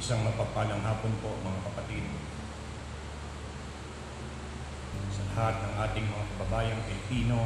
[0.00, 2.04] Isang mapagpalang hapon po mga kapatid.
[5.12, 7.44] Sa lahat ng ating mga kababayang Pilipino,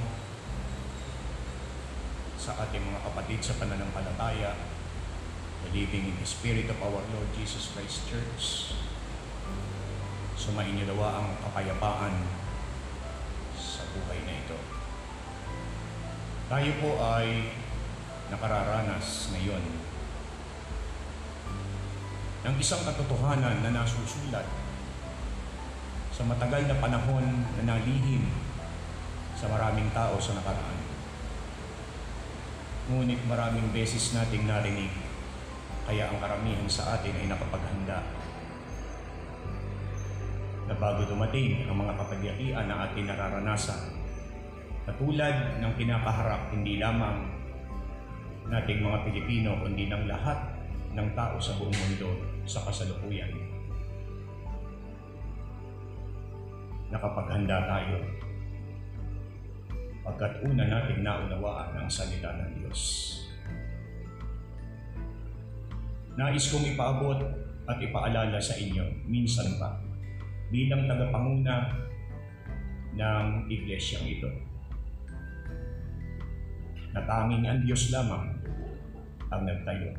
[2.38, 4.54] sa ating mga kapatid sa pananampalataya,
[5.66, 8.78] believing in the Spirit of our Lord Jesus Christ Church,
[10.38, 12.14] sumainyo dawa ang kapayapaan
[13.58, 14.75] sa buhay na ito.
[16.46, 17.50] Tayo po ay
[18.30, 19.64] nakararanas ngayon
[22.46, 24.46] ng isang katotohanan na nasusulat
[26.14, 28.30] sa matagal na panahon na nalihim
[29.34, 30.78] sa maraming tao sa nakaraan.
[32.94, 34.94] Ngunit maraming beses nating narinig,
[35.82, 38.06] kaya ang karamihan sa atin ay nakapaghanda
[40.70, 43.95] na bago dumating ang mga kapagyarian na ating nararanasan,
[44.86, 47.26] katulad ng kinakaharap hindi lamang
[48.46, 50.38] nating mga Pilipino, kundi ng lahat
[50.94, 52.14] ng tao sa buong mundo
[52.46, 53.34] sa kasalukuyan.
[56.94, 57.98] Nakapaghanda tayo
[60.06, 62.80] pagkat una natin naunawaan ang salita ng Diyos.
[66.14, 67.18] Nais kong ipaabot
[67.66, 69.82] at ipaalala sa inyo minsan pa
[70.54, 71.74] bilang tagapanguna
[72.94, 74.45] ng iglesyang ito.
[76.96, 78.32] Na tanging ang Diyos lamang
[79.28, 79.92] ang nagtayo.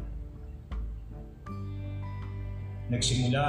[2.90, 3.44] Nagsimula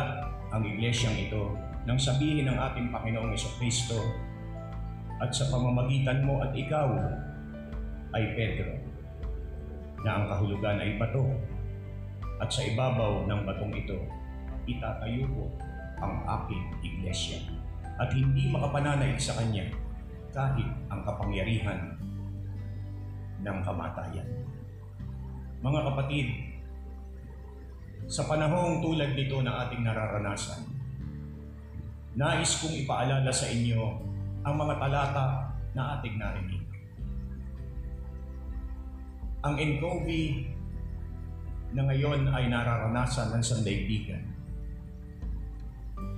[0.52, 1.56] ang iglesyang ito
[1.88, 3.96] nang sabihin ng ating Panginoong Kristo
[5.18, 6.92] at sa pamamagitan mo at ikaw
[8.12, 8.76] ay Pedro
[10.04, 11.26] na ang kahulugan ay bato
[12.38, 13.98] at sa ibabaw ng batong ito
[14.70, 15.44] itatayo ko
[15.98, 17.42] ang aking iglesia
[17.98, 19.66] at hindi makapananaig sa kanya
[20.30, 21.97] kahit ang kapangyarihan
[23.42, 24.28] ng kamatayan.
[25.58, 26.28] Mga kapatid,
[28.08, 30.64] sa panahong tulad nito na ating nararanasan,
[32.16, 33.82] nais kong ipaalala sa inyo
[34.46, 35.26] ang mga talata
[35.76, 36.64] na ating narinig.
[39.44, 40.08] Ang NCOV
[41.76, 44.24] na ngayon ay nararanasan ng sandaigdigan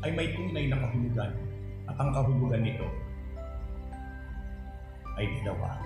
[0.00, 1.32] ay may tunay na kahulugan
[1.84, 2.86] at ang kahulugan nito
[5.20, 5.76] ay dalawa.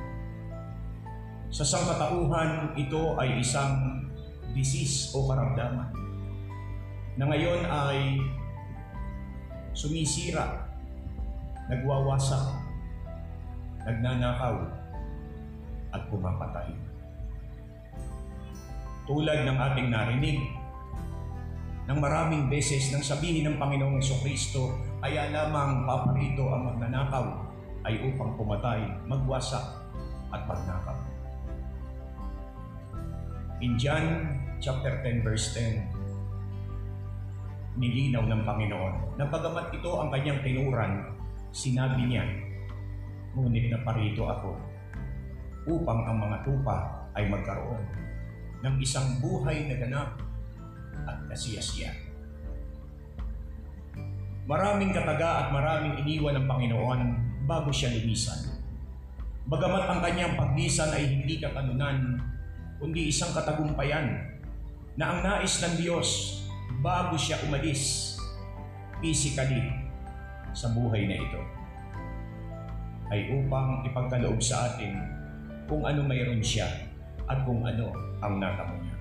[1.54, 4.02] Sa sangkatauhan, ito ay isang
[4.58, 5.86] disease o karamdaman
[7.14, 8.18] na ngayon ay
[9.70, 10.66] sumisira,
[11.70, 12.58] nagwawasak,
[13.86, 14.66] nagnanakaw,
[15.94, 16.74] at pumapatay.
[19.06, 20.42] Tulad ng ating narinig,
[21.86, 27.46] ng maraming beses nang sabihin ng Panginoong Kristo, kaya lamang paparito ang magnanakaw
[27.86, 29.62] ay upang pumatay, magwasak
[30.34, 31.13] at magnakaw.
[33.64, 34.28] In John
[34.60, 41.16] chapter 10 verse 10, nilinaw ng Panginoon na bagamat ito ang kanyang tinuran,
[41.48, 42.28] sinabi niya,
[43.32, 44.52] ngunit naparito ako
[45.64, 47.80] upang ang mga tupa ay magkaroon
[48.68, 50.20] ng isang buhay na ganap
[51.08, 51.88] at kasiyasiya.
[54.44, 57.00] Maraming kataga at maraming iniwan ng Panginoon
[57.48, 58.60] bago siya lumisan.
[59.48, 62.33] Bagamat ang kanyang paglisan ay hindi katanunan,
[62.84, 64.12] kundi isang katagumpayan
[65.00, 66.36] na ang nais ng Diyos
[66.84, 68.12] bago siya umalis
[69.00, 69.72] physically
[70.52, 71.40] sa buhay na ito
[73.08, 75.00] ay upang ipagkaloob sa atin
[75.64, 76.68] kung ano mayroon siya
[77.24, 77.88] at kung ano
[78.20, 78.96] ang natamo niya.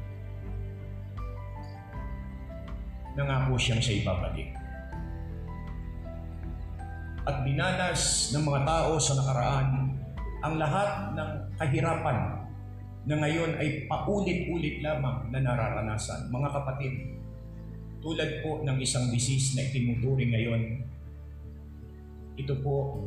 [3.19, 4.49] Nangako siyang sa ibabalik.
[7.27, 9.67] At binanas ng mga tao sa nakaraan
[10.39, 10.89] ang lahat
[11.19, 11.29] ng
[11.59, 12.42] kahirapan
[13.03, 16.31] na ngayon ay paulit-ulit lamang na nararanasan.
[16.31, 16.93] Mga kapatid,
[17.99, 20.63] tulad po ng isang disease na itinuturing ngayon,
[22.39, 23.03] ito po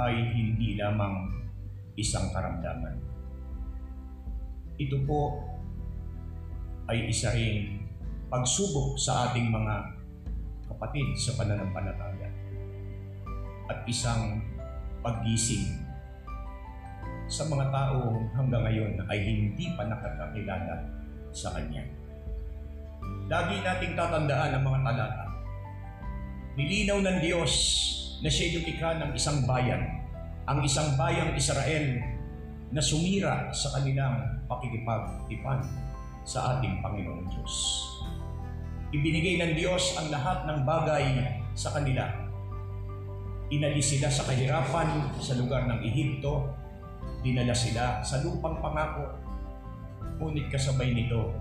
[0.00, 1.28] ay hindi lamang
[2.00, 2.96] isang karamdaman.
[4.80, 5.44] Ito po
[6.88, 7.84] ay isa ring
[8.32, 9.92] pagsubok sa ating mga
[10.72, 12.32] kapatid sa pananampalataya
[13.68, 14.40] at isang
[15.04, 15.81] paggising
[17.30, 20.86] sa mga tao hanggang ngayon ay hindi pa nakakakilala
[21.32, 21.84] sa Kanya.
[23.26, 25.26] Lagi nating tatandaan ang mga talata.
[26.54, 27.52] Nilinaw ng Diyos
[28.20, 29.82] na siya lumikha ng isang bayan,
[30.44, 31.98] ang isang bayang Israel
[32.72, 35.64] na sumira sa kanilang pakikipagtipan
[36.22, 37.54] sa ating Panginoong Diyos.
[38.92, 41.04] Ibinigay ng Diyos ang lahat ng bagay
[41.56, 42.04] sa kanila.
[43.48, 46.61] Inalis sila sa kahirapan sa lugar ng Ehipto
[47.22, 49.06] dinala sila sa lupang pangako.
[50.18, 51.32] Ngunit kasabay nito,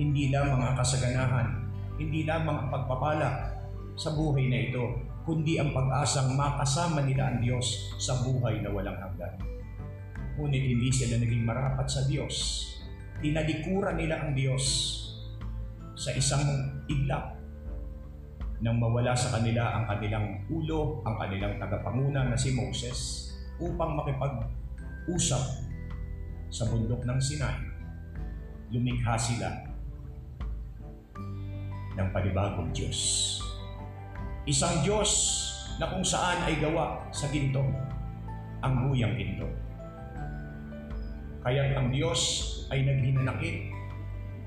[0.00, 1.48] hindi lamang ang kasaganahan,
[1.96, 3.56] hindi lamang ang pagpapala
[3.96, 4.84] sa buhay na ito,
[5.24, 9.40] kundi ang pag-asang makasama nila ang Diyos sa buhay na walang hanggan.
[10.36, 12.64] Ngunit hindi sila naging marapat sa Diyos.
[13.24, 14.64] Tinalikuran nila ang Diyos
[15.96, 16.44] sa isang
[16.92, 17.36] iglap
[18.60, 23.28] nang mawala sa kanila ang kanilang ulo, ang kanilang tagapanguna na si Moses
[23.60, 24.00] upang
[25.06, 25.62] makipag-usap
[26.50, 27.62] sa bundok ng Sinai.
[28.74, 29.50] Lumikha sila
[31.94, 33.38] ng panibagong Diyos.
[34.46, 35.10] Isang Diyos
[35.78, 37.62] na kung saan ay gawa sa ginto,
[38.62, 39.46] ang buyang ginto.
[41.46, 42.42] Kaya ang Diyos
[42.74, 43.70] ay naghinanakit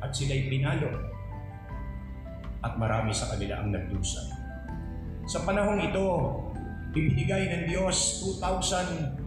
[0.03, 0.91] at sila'y pinalo
[2.59, 4.19] at marami sa kanila ang nagdusa.
[5.23, 6.07] Sa panahong ito,
[6.91, 9.18] ibinigay ng Diyos 2,000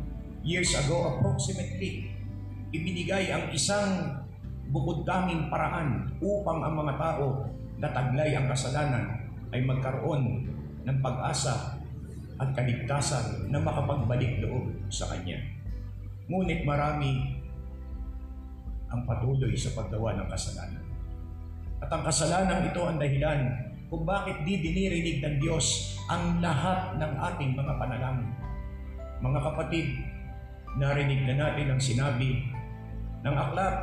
[0.43, 2.11] years ago approximately,
[2.75, 4.23] ibinigay ang isang
[4.73, 7.47] bukod daming paraan upang ang mga tao
[7.79, 10.49] na taglay ang kasalanan ay magkaroon
[10.83, 11.79] ng pag-asa
[12.41, 15.39] at kaligtasan na makapagbalik loob sa Kanya.
[16.27, 17.39] Ngunit marami
[18.91, 20.85] ang patuloy sa paggawa ng kasalanan.
[21.83, 23.41] At ang kasalanan ito ang dahilan
[23.93, 28.33] kung bakit di dinirinig ng Diyos ang lahat ng ating mga panalangin.
[29.21, 29.87] Mga kapatid,
[30.77, 32.45] narinig na natin ang sinabi
[33.23, 33.75] ng aklat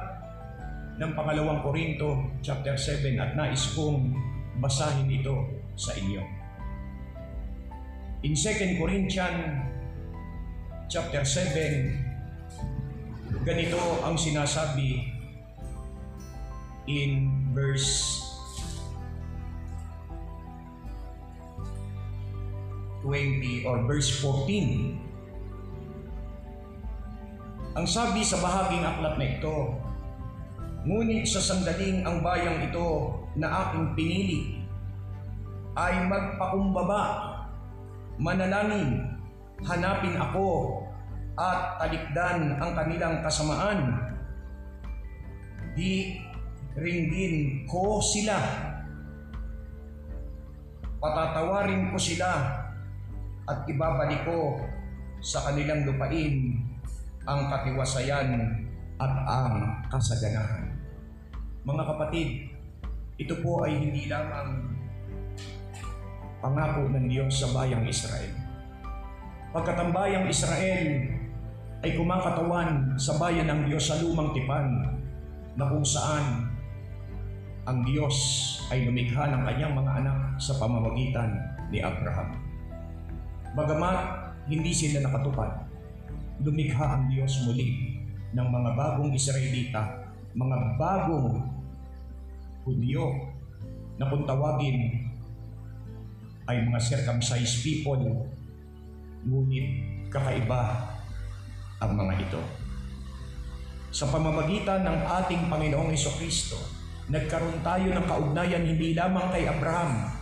[0.99, 4.11] ng pangalawang Korinto chapter 7 at nais kong
[4.59, 5.47] basahin ito
[5.79, 6.19] sa inyo.
[8.27, 9.63] In 2 Corinthians
[10.91, 15.07] chapter 7, ganito ang sinasabi
[16.89, 18.19] in verse
[23.07, 25.08] 20 or verse 14.
[27.79, 29.57] Ang sabi sa bahaging aklat na ito,
[30.83, 34.59] Ngunit sa sandaling ang bayang ito na aking pinili
[35.79, 37.03] ay magpakumbaba,
[38.19, 39.15] manalangin,
[39.63, 40.83] hanapin ako
[41.39, 43.95] at talikdan ang kanilang kasamaan.
[45.71, 46.19] Di
[46.75, 48.39] ringgin ko sila.
[50.99, 52.59] Patatawarin ko sila
[53.47, 54.59] at ibabalik ko
[55.23, 56.68] sa kanilang lupain
[57.29, 58.41] ang katiwasayan
[58.97, 60.73] at ang kasaganahan.
[61.61, 62.49] Mga kapatid,
[63.21, 64.73] ito po ay hindi lamang
[66.41, 68.33] pangako ng Diyos sa bayang Israel.
[69.53, 70.89] Pagkat ang bayang Israel
[71.85, 74.97] ay kumakatawan sa bayan ng Diyos sa lumang tipan
[75.53, 76.49] na kung saan
[77.69, 78.17] ang Diyos
[78.73, 81.37] ay lumikha ng kanyang mga anak sa pamamagitan
[81.69, 82.33] ni Abraham.
[83.53, 83.97] Bagamat
[84.49, 85.68] hindi sila nakatupad,
[86.39, 87.99] lumikha ang Diyos muli
[88.35, 91.57] ng mga bagong Israelita mga bagong
[92.67, 93.33] Hudyo
[93.97, 95.09] na kung tawagin
[96.45, 98.29] ay mga circumcised people,
[99.25, 99.67] ngunit
[100.13, 100.77] kakaiba
[101.81, 102.41] ang mga ito.
[103.89, 106.61] Sa pamamagitan ng ating Panginoong Kristo,
[107.09, 110.13] nagkaroon tayo ng kaugnayan hindi lamang kay Abraham,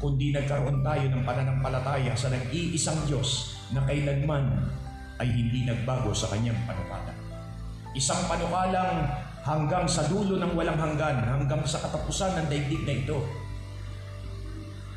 [0.00, 4.72] kundi nagkaroon tayo ng pananampalataya sa nag-iisang Diyos na kailanman
[5.22, 7.12] ay hindi nagbago sa kanyang panukala.
[7.94, 9.06] Isang panukalang
[9.46, 13.18] hanggang sa dulo ng walang hanggan, hanggang sa katapusan ng daigdig na ito,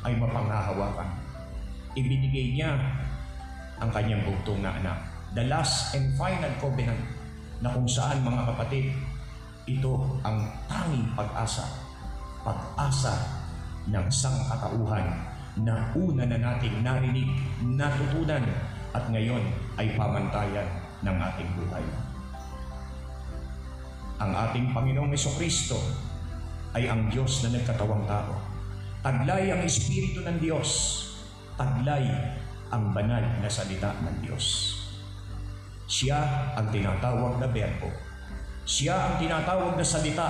[0.02, 1.10] ay mapanghahawakan.
[1.94, 2.74] Ibinigay niya
[3.78, 4.98] ang kanyang bugtong na anak.
[5.36, 6.98] The last and final covenant
[7.62, 8.96] na kung saan mga kapatid,
[9.68, 11.66] ito ang tanging pag-asa.
[12.42, 13.14] Pag-asa
[13.90, 15.06] ng sangkatauhan
[15.60, 17.28] na una na nating narinig,
[17.62, 18.46] natutunan
[18.98, 19.46] at ngayon
[19.78, 20.66] ay pamantayan
[21.06, 21.86] ng ating buhay
[24.18, 25.78] ang ating Panginoong Kristo
[26.74, 28.34] ay ang Diyos na nagkatawang tao.
[28.98, 30.70] Taglay ang Espiritu ng Diyos.
[31.54, 32.02] Taglay
[32.74, 34.74] ang banal na salita ng Diyos.
[35.86, 36.18] Siya
[36.58, 37.88] ang tinatawag na berbo.
[38.66, 40.28] Siya ang tinatawag na salita,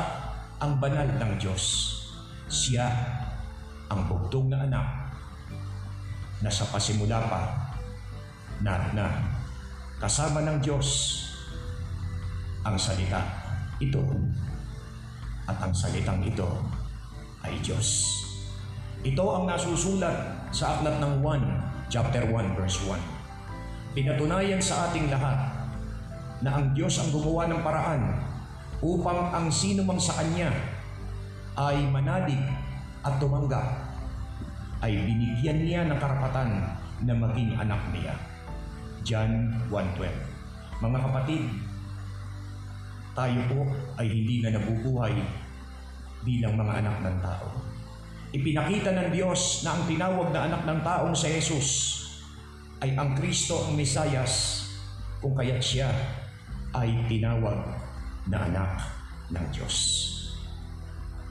[0.60, 1.64] ang banal ng Diyos.
[2.46, 2.86] Siya
[3.88, 4.88] ang bugtong na anak
[6.44, 7.67] na sa pasimula pa
[8.62, 9.06] na, na
[9.98, 10.88] kasama ng Diyos
[12.66, 13.22] ang salita
[13.78, 14.02] ito
[15.46, 16.46] at ang salitang ito
[17.46, 18.18] ay Diyos.
[19.06, 22.98] Ito ang nasusulat sa aklat ng 1, chapter 1, verse 1.
[23.94, 25.38] Pinatunayan sa ating lahat
[26.42, 28.02] na ang Diyos ang gumawa ng paraan
[28.82, 30.50] upang ang sino mang sa Kanya
[31.58, 32.38] ay manalig
[33.02, 33.66] at tumanggap
[34.82, 36.62] ay binigyan niya ng karapatan
[37.02, 38.14] na maging anak niya.
[39.08, 41.48] John 1.12 Mga kapatid,
[43.16, 43.60] tayo po
[43.96, 45.16] ay hindi na nabubuhay
[46.28, 47.48] bilang mga anak ng tao.
[48.36, 51.96] Ipinakita ng Diyos na ang tinawag na anak ng taong sa Jesus
[52.84, 54.68] ay ang Kristo ang Mesayas
[55.24, 55.88] kung kaya't siya
[56.76, 57.64] ay tinawag
[58.28, 58.92] na anak
[59.32, 60.04] ng Diyos.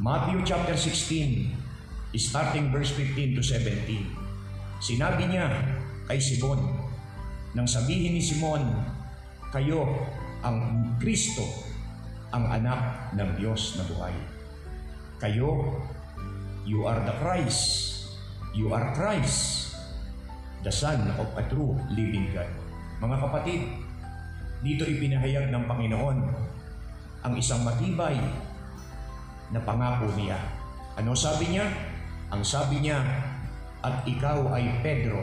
[0.02, 4.82] Matthew chapter 16, starting verse 15 to 17.
[4.82, 5.46] Sinabi niya
[6.10, 6.87] kay Simon,
[7.58, 8.70] nang sabihin ni Simon,
[9.50, 9.90] kayo
[10.46, 11.42] ang Kristo,
[12.30, 14.14] ang anak ng Diyos na buhay.
[15.18, 15.82] Kayo,
[16.70, 17.98] you are the Christ.
[18.54, 19.74] You are Christ,
[20.62, 22.50] the Son of a true living God.
[23.02, 23.62] Mga kapatid,
[24.62, 26.18] dito ipinahayag ng Panginoon
[27.26, 28.18] ang isang matibay
[29.50, 30.38] na pangako niya.
[30.94, 31.66] Ano sabi niya?
[32.30, 33.02] Ang sabi niya,
[33.82, 35.22] at ikaw ay Pedro,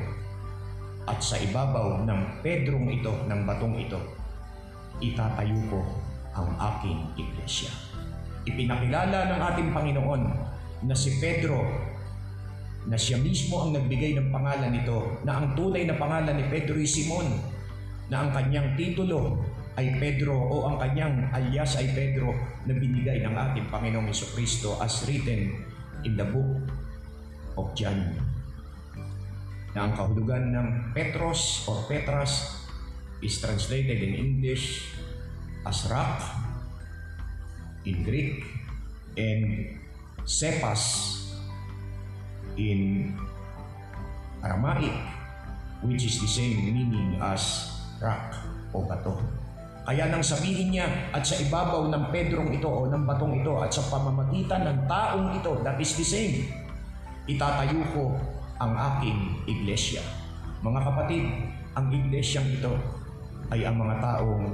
[1.04, 4.00] at sa ibabaw ng Pedrong ito, ng batong ito,
[5.04, 5.80] itatayo ko
[6.32, 7.70] ang aking iglesia.
[8.44, 10.22] Ipinakilala ng ating Panginoon
[10.84, 11.64] na si Pedro
[12.84, 16.76] na siya mismo ang nagbigay ng pangalan nito, na ang tunay na pangalan ni Pedro
[16.76, 17.28] ay Simon,
[18.12, 19.40] na ang kanyang titulo
[19.80, 22.36] ay Pedro o ang kanyang alias ay Pedro
[22.68, 25.64] na binigay ng ating Panginoong Kristo as written
[26.04, 26.60] in the book
[27.56, 28.23] of John
[29.74, 32.62] na ang kahulugan ng Petros or Petras
[33.18, 34.94] is translated in English
[35.66, 36.22] as rock
[37.82, 38.46] in Greek
[39.18, 39.74] and
[40.22, 41.10] Cephas
[42.54, 43.12] in
[44.40, 44.94] Aramaic
[45.82, 48.32] which is the same meaning as rock
[48.70, 49.18] o bato.
[49.84, 53.68] Kaya nang sabihin niya at sa ibabaw ng Pedrong ito o ng batong ito at
[53.68, 56.48] sa pamamagitan ng taong ito, that is the same,
[57.28, 58.16] itatayo ko
[58.58, 60.02] ang aking iglesia.
[60.62, 61.24] Mga kapatid,
[61.74, 62.74] ang iglesyang ito
[63.50, 64.46] ay ang mga taong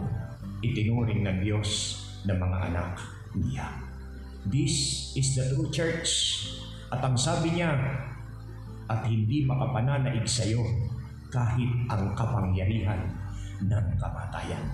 [0.65, 2.91] itinuring ng Diyos na mga anak
[3.37, 3.69] niya.
[4.49, 6.09] This is the true church.
[6.91, 7.77] At ang sabi niya,
[8.91, 10.67] at hindi makapananaig sa iyo
[11.31, 13.07] kahit ang kapangyarihan
[13.63, 14.67] ng kamatayan.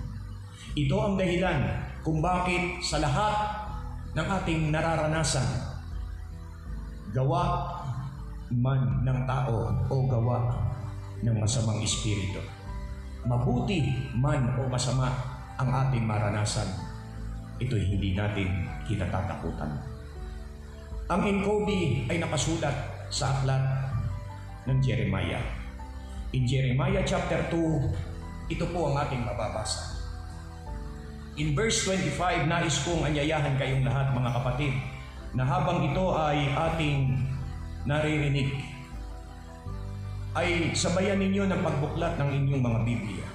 [0.73, 1.69] Ito ang dahilan
[2.01, 3.35] kung bakit sa lahat
[4.17, 5.45] ng ating nararanasan,
[7.13, 7.76] gawa
[8.53, 10.39] man ng tao o gawa
[11.23, 12.39] ng masamang espiritu.
[13.27, 15.11] Mabuti man o masama
[15.57, 16.69] ang ating maranasan,
[17.57, 19.71] ito'y hindi natin kinatatakutan.
[21.07, 22.75] Ang Inkobi ay nakasulat
[23.09, 23.63] sa aklat
[24.67, 25.41] ng Jeremiah.
[26.35, 29.97] In Jeremiah chapter 2, ito po ang ating mababasa.
[31.37, 34.73] In verse 25, nais kong anyayahan kayong lahat mga kapatid
[35.37, 37.27] na habang ito ay ating
[37.87, 38.51] naririnig
[40.35, 43.27] ay sabayan ninyo ng pagbuklat ng inyong mga Biblia.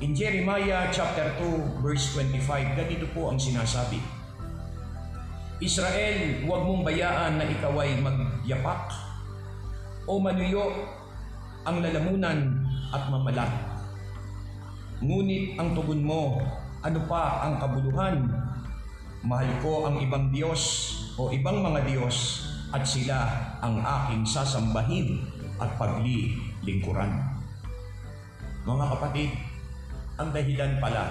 [0.00, 2.40] In Jeremiah chapter 2 verse 25,
[2.72, 4.00] ganito po ang sinasabi.
[5.60, 8.96] Israel, huwag mong bayaan na ikaw ay magyapak
[10.08, 10.88] o manuyo
[11.68, 12.64] ang lalamunan
[12.96, 13.52] at mamalat.
[15.04, 16.40] Ngunit ang tugon mo,
[16.80, 18.24] ano pa ang kabuluhan?
[19.20, 23.18] Mahal ko ang ibang Diyos o ibang mga Diyos at sila
[23.58, 25.26] ang aking sasambahin
[25.58, 27.10] at paglilingkuran.
[28.62, 29.30] Mga kapatid,
[30.20, 31.04] ang dahilan pala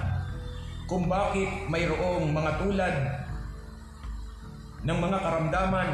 [0.89, 2.95] kung bakit mayroong mga tulad
[4.85, 5.89] ng mga karamdaman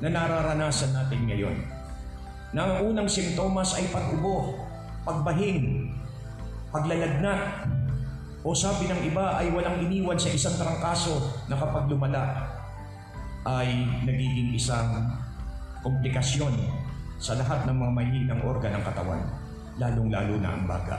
[0.00, 1.56] na nararanasan natin ngayon.
[2.54, 4.58] Na ang unang simptomas ay pag-ubo,
[5.02, 5.90] pagbahing,
[6.70, 7.66] paglalagnat,
[8.44, 12.44] o sabi ng iba ay walang iniwan sa isang trangkaso na kapag lumala
[13.44, 13.68] ay
[14.08, 15.20] nagiging isang
[15.84, 16.56] komplikasyon
[17.20, 19.22] sa lahat ng mga mahihinang organ ng katawan,
[19.76, 20.96] lalong-lalo na ang baga.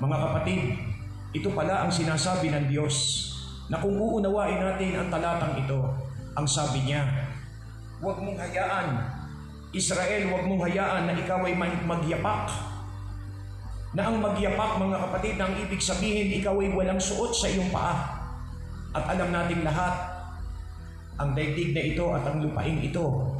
[0.00, 0.60] Mga kapatid,
[1.36, 3.28] ito pala ang sinasabi ng Diyos
[3.68, 5.80] na kung uunawain natin ang talatang ito,
[6.34, 7.04] ang sabi niya,
[8.00, 8.88] huwag mong hayaan,
[9.74, 12.46] Israel, huwag mong hayaan na ikaw ay magyapak.
[13.94, 18.22] Na ang magyapak, mga kapatid, ang ibig sabihin, ikaw ay walang suot sa iyong paa.
[18.94, 20.13] At alam natin lahat,
[21.18, 23.34] ang daigdig na ito at ang lupaing ito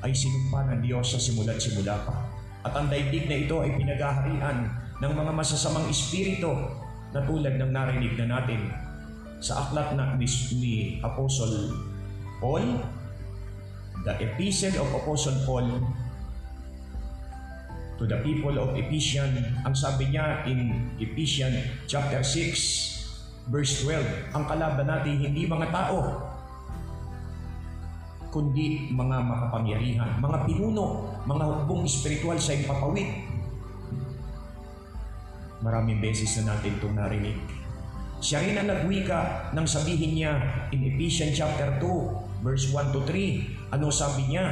[0.00, 2.14] ay sinumpa ng Diyos sa simula't simula pa.
[2.62, 4.58] At ang daigdig na ito ay pinagaharian
[5.00, 6.52] ng mga masasamang espiritu
[7.10, 8.70] na tulad ng narinig na natin
[9.40, 10.28] sa aklat na ni,
[10.60, 11.72] ni Apostle
[12.38, 12.84] Paul,
[14.04, 15.80] the Epistle of Apostle Paul
[18.00, 24.44] to the people of Ephesians, ang sabi niya in Ephesians chapter 6, verse 12, ang
[24.48, 26.29] kalaban natin hindi mga tao,
[28.30, 33.10] kundi mga makapangyarihan, mga pinuno, mga hukbong espiritual sa ipapawid.
[35.60, 37.36] Maraming beses na natin itong narinig.
[38.22, 40.32] Siya rin ang nagwika nang sabihin niya
[40.72, 43.74] in Ephesians chapter 2, verse 1 to 3.
[43.76, 44.46] Ano sabi niya?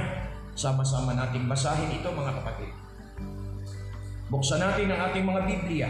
[0.59, 2.73] Sama-sama nating basahin ito mga kapatid.
[4.29, 5.89] Buksan natin ang ating mga Biblia.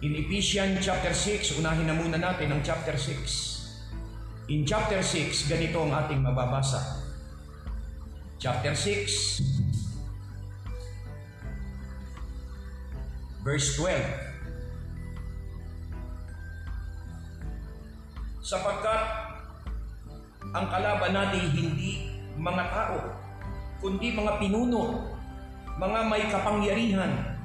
[0.00, 3.51] In Ephesians chapter 6, unahin na muna natin ang chapter 6.
[4.50, 6.98] In chapter 6, ganito ang ating mababasa.
[8.42, 9.38] Chapter 6,
[13.46, 14.02] verse 12.
[18.42, 19.02] Sapagkat
[20.50, 22.98] ang kalaban natin hindi mga tao,
[23.78, 25.06] kundi mga pinuno,
[25.78, 27.38] mga may kapangyarihan,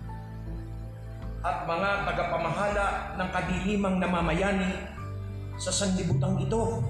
[1.46, 4.97] at mga tagapamahala ng kadilimang namamayani
[5.58, 6.86] sa sanlibutan ito.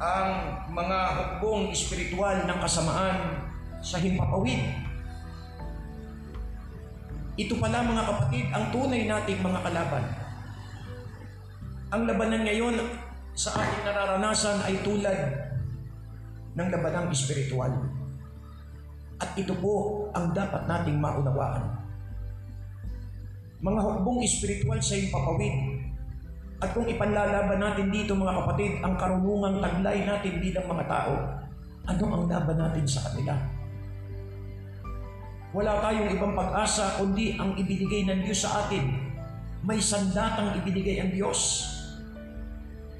[0.00, 0.30] Ang
[0.72, 3.44] mga hukbong espiritual ng kasamaan
[3.84, 4.60] sa himpapawid.
[7.36, 10.04] Ito pala mga kapatid, ang tunay nating mga kalaban.
[11.92, 12.76] Ang labanan ngayon
[13.32, 15.16] sa ating nararanasan ay tulad
[16.56, 17.72] ng labanang espiritual.
[19.20, 21.76] At ito po ang dapat nating maunawaan.
[23.60, 25.79] Mga hukbong espiritual sa impapawid.
[26.60, 31.14] At kung ipanlalaban natin dito mga kapatid, ang karunungang taglay natin bilang mga tao,
[31.88, 33.32] ano ang laban natin sa kanila?
[35.56, 38.92] Wala tayong ibang pag-asa kundi ang ibinigay ng Diyos sa atin.
[39.64, 41.66] May sandatang ibinigay ang Diyos.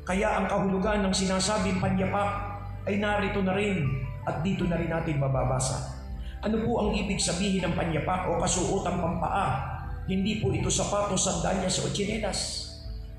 [0.09, 2.49] Kaya ang kahulugan ng sinasabing panyapak
[2.89, 3.85] ay narito na rin
[4.25, 6.01] at dito na rin natin mababasa.
[6.41, 9.69] Ano po ang ibig sabihin ng panyapak o kasuotang pampaa?
[10.09, 12.70] Hindi po ito sapatos, sandalyas o tsinelas.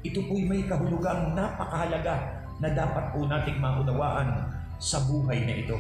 [0.01, 4.49] Ito po'y may kahulugang napakahalaga na dapat po nating maunawaan
[4.81, 5.77] sa buhay na ito.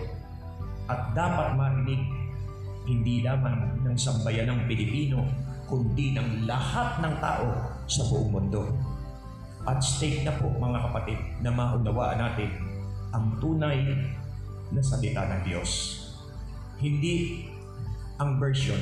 [0.85, 2.05] At dapat marinig
[2.85, 5.25] hindi lamang ng sambayan ng Pilipino,
[5.69, 7.49] kundi ng lahat ng tao
[7.85, 8.61] sa buong mundo.
[9.65, 12.49] At stake na po mga kapatid na maunawaan natin
[13.13, 13.85] ang tunay
[14.73, 15.71] na salita ng Diyos.
[16.81, 17.45] Hindi
[18.17, 18.81] ang version,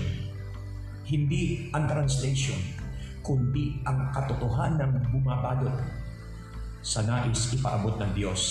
[1.04, 2.79] hindi ang translation,
[3.30, 5.78] kundi ang katotohanan bumabalot
[6.82, 8.42] sa nais ipaabot ng Diyos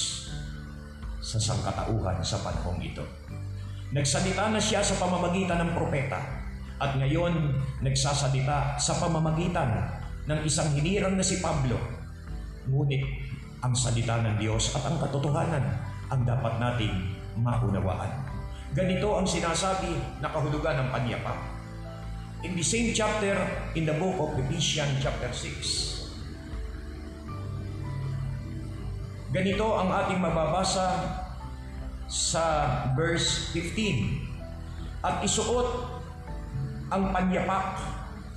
[1.18, 3.02] sa sangkatauhan sa panahong ito.
[3.90, 6.22] Nagsalita na siya sa pamamagitan ng propeta
[6.78, 9.98] at ngayon nagsasalita sa pamamagitan
[10.30, 11.74] ng isang hinirang na si Pablo.
[12.70, 13.02] Ngunit
[13.58, 15.64] ang salita ng Diyos at ang katotohanan
[16.06, 16.94] ang dapat nating
[17.42, 18.30] maunawaan.
[18.78, 21.57] Ganito ang sinasabi na kahulugan ng panyapak.
[22.38, 23.34] In the same chapter,
[23.74, 26.06] in the book of Ephesians chapter 6,
[29.34, 31.18] ganito ang ating mababasa
[32.06, 32.44] sa
[32.94, 35.02] verse 15.
[35.02, 35.66] At isuot
[36.94, 37.82] ang panyapak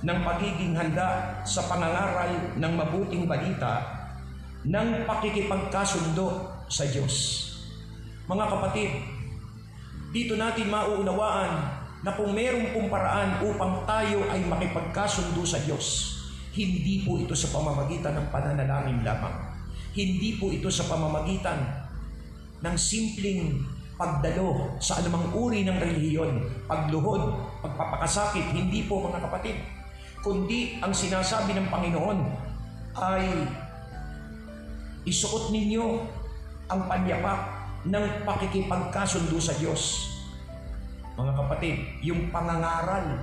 [0.02, 4.02] ng pagiging handa sa pangangaral ng mabuting balita
[4.66, 7.14] ng pakikipagkasundo sa Diyos.
[8.26, 8.90] Mga kapatid,
[10.10, 12.90] dito natin mauunawaan na kung mayroong pong
[13.46, 16.18] upang tayo ay makipagkasundo sa Diyos,
[16.52, 19.54] hindi po ito sa pamamagitan ng pananalangin lamang.
[19.94, 21.62] Hindi po ito sa pamamagitan
[22.60, 23.62] ng simpleng
[23.96, 27.22] pagdalo sa anumang uri ng relihiyon, pagluhod,
[27.62, 29.56] pagpapakasakit, hindi po mga kapatid.
[30.20, 32.18] Kundi ang sinasabi ng Panginoon
[32.98, 33.46] ay
[35.06, 35.84] isuot ninyo
[36.66, 37.40] ang panyapak
[37.86, 40.11] ng pakikipagkasundo sa Diyos.
[41.12, 43.20] Mga kapatid, yung pangangaral,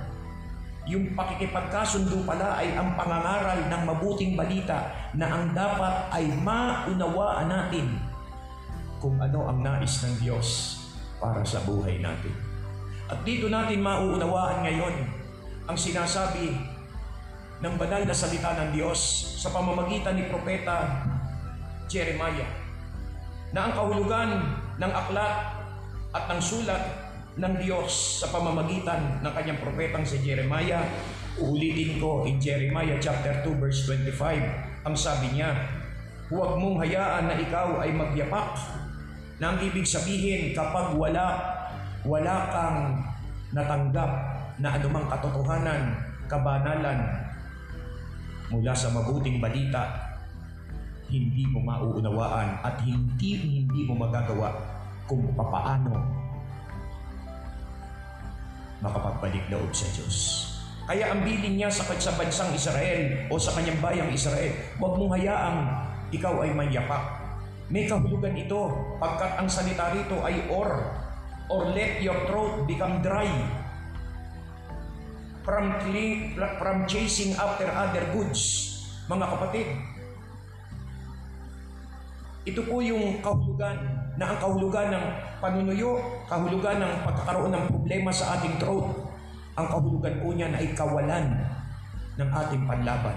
[0.86, 7.86] yung pakikipagkasundo pala ay ang pangangaral ng mabuting balita na ang dapat ay maunawaan natin
[9.02, 10.78] kung ano ang nais ng Diyos
[11.18, 12.32] para sa buhay natin.
[13.10, 14.94] At dito natin mauunawaan ngayon
[15.66, 16.58] ang sinasabi
[17.60, 18.98] ng banal na salita ng Diyos
[19.36, 21.04] sa pamamagitan ni Propeta
[21.90, 22.48] Jeremiah
[23.50, 24.30] na ang kahulugan
[24.78, 25.58] ng aklat
[26.14, 26.82] at ng sulat
[27.38, 30.82] ng Diyos sa pamamagitan ng kanyang propetang si Jeremiah
[31.38, 35.54] ulitin ko in Jeremiah chapter 2 verse 25 ang sabi niya
[36.30, 38.54] huwag mong hayaan na ikaw ay magyapak.
[39.42, 41.42] Na ang ibig sabihin kapag wala
[42.06, 42.80] wala kang
[43.50, 44.10] natanggap
[44.62, 45.96] na anumang katotohanan,
[46.30, 47.00] kabanalan
[48.52, 50.16] mula sa mabuting balita,
[51.10, 53.30] hindi mo mauunawaan at hindi
[53.64, 54.54] hindi mo magagawa
[55.10, 56.19] kung papaano
[58.80, 60.48] makapagbalik loob sa Diyos.
[60.90, 65.12] Kaya ang bilin niya sa, sa bansang Israel o sa kanyang bayang Israel, huwag mong
[65.16, 65.58] hayaang
[66.10, 67.22] ikaw ay mayapak
[67.70, 70.90] may kahulugan ito pagkat ang salita rito ay or
[71.46, 73.30] or let your throat become dry.
[75.44, 75.72] from,
[76.60, 78.68] from chasing after other goods.
[79.08, 79.68] Mga kapatid,
[82.46, 85.04] ito po yung kahulugan na ang kahulugan ng
[85.40, 85.96] panunuyo,
[86.28, 88.92] kahulugan ng pagkakaroon ng problema sa ating throat.
[89.56, 91.40] Ang kahulugan po niyan ay kawalan
[92.20, 93.16] ng ating panlaban.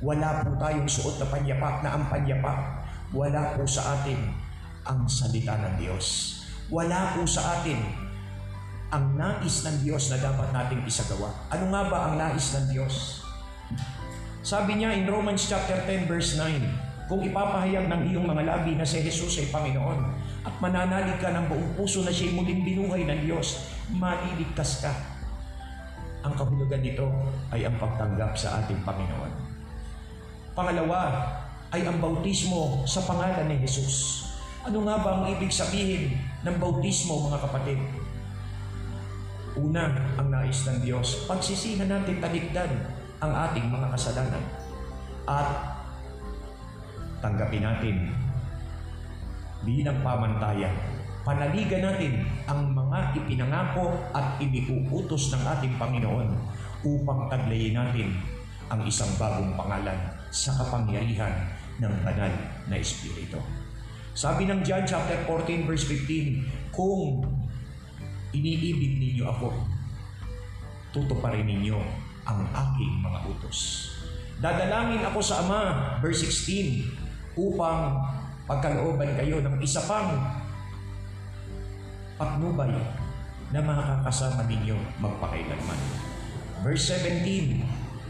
[0.00, 2.80] Wala po tayong suot na panyapak na ang panyapak.
[3.12, 4.32] Wala po sa atin
[4.88, 6.40] ang salita ng Diyos.
[6.72, 7.84] Wala po sa atin
[8.88, 11.28] ang nais ng Diyos na dapat nating isagawa.
[11.52, 13.20] Ano nga ba ang nais ng Diyos?
[14.40, 18.84] Sabi niya in Romans chapter 10 verse 9, kung ipapahayag ng iyong mga labi na
[18.84, 23.20] si Jesus ay Panginoon at mananalig ka ng buong puso na siya'y muling binuhay ng
[23.28, 24.92] Diyos, maliligtas ka.
[26.24, 27.04] Ang kahulugan nito
[27.52, 29.28] ay ang pagtanggap sa ating Panginoon.
[30.56, 31.28] Pangalawa
[31.68, 34.24] ay ang bautismo sa pangalan ni Jesus.
[34.64, 36.16] Ano nga ba ang ibig sabihin
[36.48, 37.78] ng bautismo mga kapatid?
[39.52, 39.84] Una,
[40.16, 42.72] ang nais ng Diyos, pagsisihan natin talikdan
[43.20, 44.44] ang ating mga kasalanan
[45.28, 45.48] at
[47.20, 48.16] tanggapin natin
[49.62, 50.74] bilang pamantayan.
[51.26, 56.28] Panaligan natin ang mga ipinangako at iniuutos ng ating Panginoon
[56.86, 58.16] upang taglayin natin
[58.68, 59.98] ang isang bagong pangalan
[60.32, 62.32] sa kapangyarihan ng banal
[62.68, 63.40] na Espiritu.
[64.16, 67.22] Sabi ng John chapter 14 verse 15, kung
[68.34, 69.54] iniibig ninyo ako,
[70.90, 71.78] tutuparin ninyo
[72.28, 73.90] ang aking mga utos.
[74.38, 75.62] Dadalangin ako sa Ama,
[75.98, 78.02] verse 16, upang
[78.48, 80.16] pagkalooban kayo ng isa pang
[82.16, 82.72] patnubay
[83.52, 85.80] na makakasama ninyo magpakailanman.
[86.64, 87.62] Verse 17,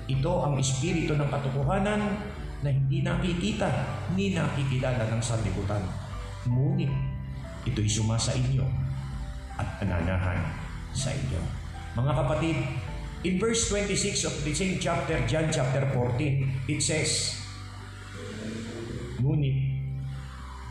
[0.08, 2.00] ito ang espiritu ng katotohanan
[2.64, 3.68] na hindi nakikita
[4.16, 5.82] ni nakikilala ng sanlibutan.
[6.48, 6.90] Ngunit
[7.68, 8.64] ito'y sumasa inyo
[9.58, 10.40] at ananahan
[10.94, 11.42] sa inyo.
[11.98, 12.56] Mga kapatid,
[13.26, 17.37] in verse 26 of the same chapter, John chapter 14, it says,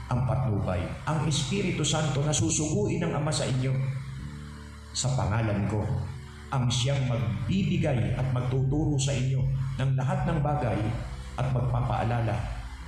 [0.07, 3.75] ang patnubay, ang Espiritu Santo na susuguin ng Ama sa inyo
[4.97, 5.85] sa pangalan ko,
[6.49, 9.45] ang siyang magbibigay at magtuturo sa inyo
[9.77, 10.79] ng lahat ng bagay
[11.37, 12.33] at magpapaalala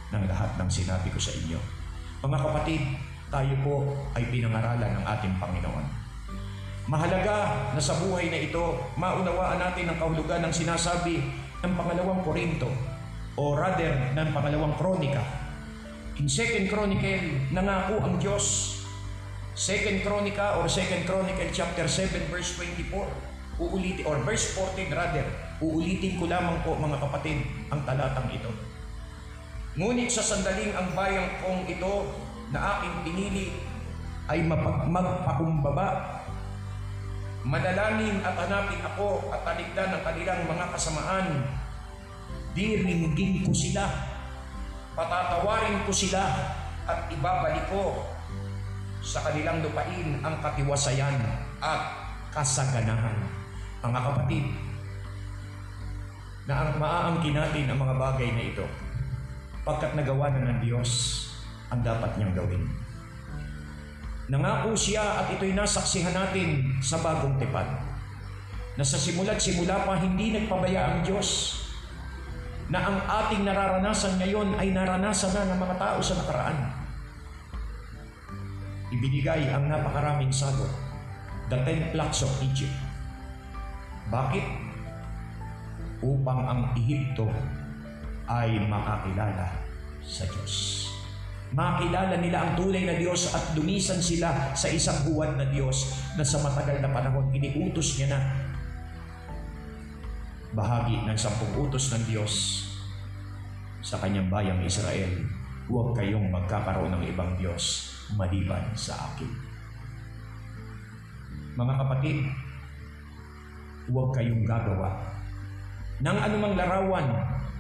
[0.10, 1.60] ng lahat ng sinabi ko sa inyo.
[2.26, 2.82] Mga kapatid,
[3.30, 3.76] tayo po
[4.18, 5.86] ay pinangaralan ng ating Panginoon.
[6.90, 11.22] Mahalaga na sa buhay na ito, maunawaan natin ang kahulugan ng sinasabi
[11.62, 12.74] ng pangalawang Korinto
[13.38, 15.22] o rather ng pangalawang Kronika.
[16.20, 18.76] In 2 Chronicle, nangako ang Diyos.
[19.56, 23.08] 2 Chronica or 2 Chronicle chapter 7 verse 24.
[23.64, 25.24] Uulitin, or verse 14 rather.
[25.64, 28.52] Uulitin ko lamang po mga kapatid ang talatang ito.
[29.80, 32.12] Ngunit sa sandaling ang bayang kong ito
[32.52, 33.56] na aking pinili
[34.28, 36.20] ay magpakumbaba
[37.48, 41.48] Manalangin at hanapin ako at talikdan ng kanilang mga kasamaan.
[42.52, 44.09] Diringgin ko sila.
[45.00, 46.28] Patatawarin ko sila
[46.84, 48.04] at ibabalik ko
[49.00, 51.16] sa kanilang lupain ang katiwasayan
[51.64, 51.82] at
[52.36, 53.16] kasaganahan.
[53.80, 54.46] Mga kapatid,
[56.52, 58.68] na ang maaangkin natin ang mga bagay na ito
[59.64, 60.92] pagkat nagawa na ng Diyos
[61.72, 62.68] ang dapat niyang gawin.
[64.28, 67.72] Nangako siya at ito'y nasaksihan natin sa bagong tipan.
[68.76, 71.62] Na sa simula't simula pa hindi nagpabaya ang Diyos
[72.70, 76.58] na ang ating nararanasan ngayon ay naranasan na ng mga tao sa nakaraan.
[78.94, 80.70] Ibinigay ang napakaraming sagot,
[81.50, 82.74] the ten plagues of Egypt.
[84.10, 84.46] Bakit?
[86.00, 87.30] Upang ang Ehipto
[88.30, 89.50] ay makakilala
[90.06, 90.90] sa Diyos
[91.50, 96.22] makilala nila ang tunay na Diyos at dumisan sila sa isang buwan na Diyos na
[96.22, 98.20] sa matagal na panahon iniutos niya na
[100.54, 102.34] bahagi ng sampung utos ng Diyos
[103.86, 105.10] sa kanyang bayang Israel,
[105.70, 109.30] huwag kayong magkakaroon ng ibang Diyos maliban sa akin.
[111.54, 112.18] Mga kapatid,
[113.90, 114.96] huwag kayong gagawa
[116.00, 117.08] ng anumang larawan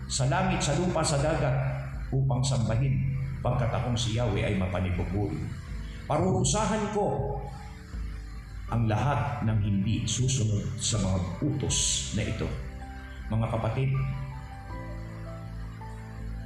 [0.09, 1.53] sa langit, sa lupa, sa dagat
[2.09, 3.13] upang sambahin
[3.45, 5.31] pagkat akong si Yahweh ay mapanibugul.
[6.09, 7.37] Parurusahan ko
[8.69, 12.68] ang lahat ng hindi susunod sa mga utos na ito.
[13.29, 13.93] Mga kapatid,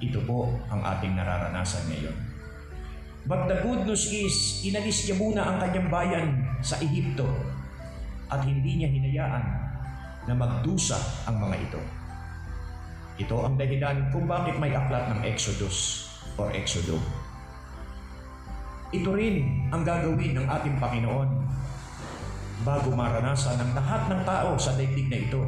[0.03, 2.17] ito po ang ating nararanasan ngayon.
[3.23, 6.27] But the good news is, inalis niya muna ang kanyang bayan
[6.59, 7.23] sa Ehipto
[8.27, 9.45] at hindi niya hinayaan
[10.27, 11.81] na magdusa ang mga ito.
[13.23, 16.99] Ito ang dahilan kung bakit may aklat ng Exodus or Exodo.
[18.91, 21.29] Ito rin ang gagawin ng ating Panginoon
[22.67, 25.41] bago maranasan ng lahat ng tao sa daigdig na ito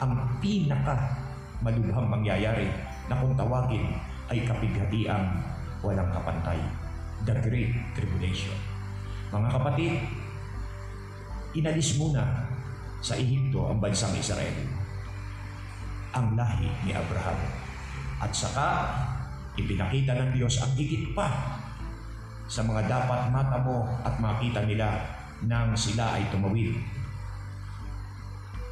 [0.00, 0.96] ang pinaka
[1.60, 2.72] malubhang mangyayari
[3.06, 3.92] na kung tawagin
[4.32, 5.28] ay kapighatiang
[5.84, 6.60] walang kapantay.
[7.20, 8.56] The Great Tribulation.
[9.28, 9.92] Mga kapatid,
[11.52, 12.48] inalis muna
[13.04, 14.56] sa Ehipto ang bansang Israel.
[16.16, 17.36] Ang lahi ni Abraham.
[18.24, 18.88] At saka,
[19.60, 21.60] ipinakita ng Diyos ang higit pa
[22.48, 24.96] sa mga dapat matamo at makita nila
[25.44, 26.72] nang sila ay tumawid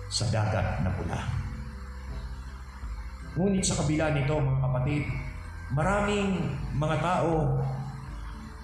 [0.08, 1.20] sa dagat na pula.
[3.36, 5.04] Ngunit sa kabila nito, mga kapatid,
[5.76, 6.42] maraming
[6.74, 7.60] mga tao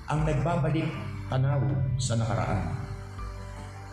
[0.09, 0.88] ang nagbabalik
[1.28, 1.61] tanaw
[2.00, 2.61] sa nakaraan.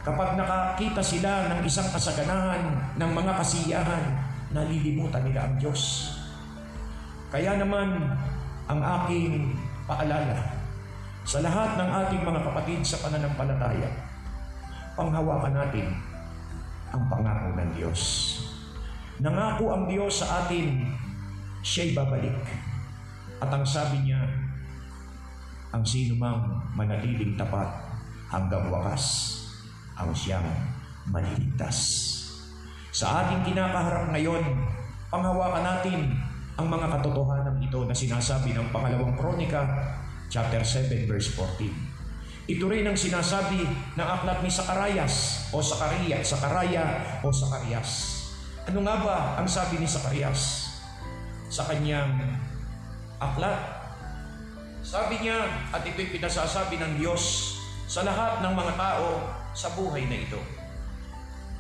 [0.02, 4.04] Kapag nakakita sila ng isang kasaganahan ng mga kasiyahan,
[4.50, 6.16] nalilimutan nila ang Diyos.
[7.30, 8.18] Kaya naman,
[8.66, 9.54] ang aking
[9.86, 10.58] paalala
[11.22, 13.92] sa lahat ng ating mga kapatid sa pananampalataya,
[14.98, 16.11] panghawakan natin
[16.92, 18.02] ang pangako ng Diyos.
[19.24, 20.92] Nangako ang Diyos sa atin,
[21.64, 22.42] siya'y babalik.
[23.42, 24.22] At ang sabi niya,
[25.72, 27.68] ang sino mang manatiling tapat
[28.28, 29.36] hanggang wakas,
[29.96, 30.46] ang siyang
[31.08, 32.08] maliligtas.
[32.92, 34.44] Sa ating kinakaharap ngayon,
[35.08, 36.00] panghawakan natin
[36.60, 39.64] ang mga katotohanan ito na sinasabi ng pangalawang kronika,
[40.28, 41.91] chapter 7, verse 14.
[42.50, 48.22] Ito rin ang sinasabi ng aklat ni Sakarayas o Sakaria, Sakaraya o Sakarias.
[48.66, 50.74] Ano nga ba ang sabi ni Sakarias
[51.54, 52.18] sa kanyang
[53.22, 53.82] aklat?
[54.82, 57.54] Sabi niya, at ito'y pinasasabi ng Diyos
[57.86, 59.10] sa lahat ng mga tao
[59.54, 60.42] sa buhay na ito.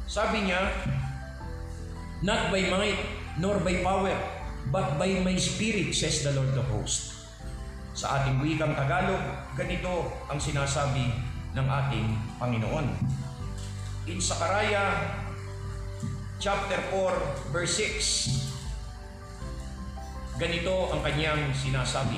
[0.10, 0.62] Sabi niya,
[2.22, 3.02] Not by might,
[3.41, 4.13] nor by power,
[4.70, 7.26] but by my spirit, says the Lord of hosts.
[7.98, 11.11] Sa ating wikang Tagalog, ganito ang sinasabi
[11.51, 12.07] ng ating
[12.39, 12.87] Panginoon.
[14.07, 14.95] In Sakaraya
[16.39, 22.15] chapter 4 verse 6, ganito ang kanyang sinasabi.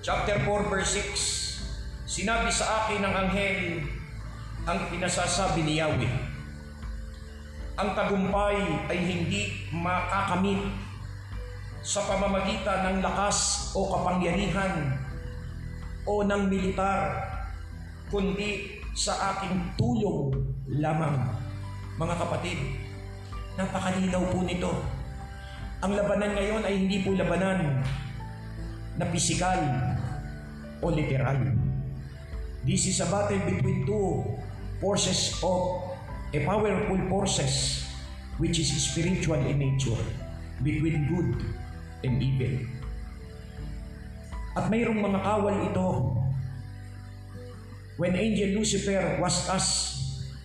[0.00, 3.97] Chapter 4 verse 6, Sinabi sa akin ng anghel
[4.68, 6.12] ang pinasasabi ni Yahweh.
[7.80, 8.60] Ang tagumpay
[8.92, 10.60] ay hindi makakamit
[11.80, 15.00] sa pamamagitan ng lakas o kapangyarihan
[16.04, 17.16] o ng militar,
[18.12, 20.36] kundi sa aking tulong
[20.68, 21.16] lamang.
[21.96, 22.60] Mga kapatid,
[23.56, 24.72] napakalinaw po nito.
[25.80, 27.80] Ang labanan ngayon ay hindi po labanan
[29.00, 29.64] na pisikal
[30.84, 31.56] o literal.
[32.68, 34.36] This is a battle between two
[34.80, 35.94] forces of
[36.34, 37.84] a powerful forces
[38.38, 39.98] which is spiritual in nature
[40.62, 41.42] between good
[42.06, 42.54] and evil.
[44.54, 45.88] At mayroong mga kawal ito
[47.98, 49.74] when angel Lucifer was cast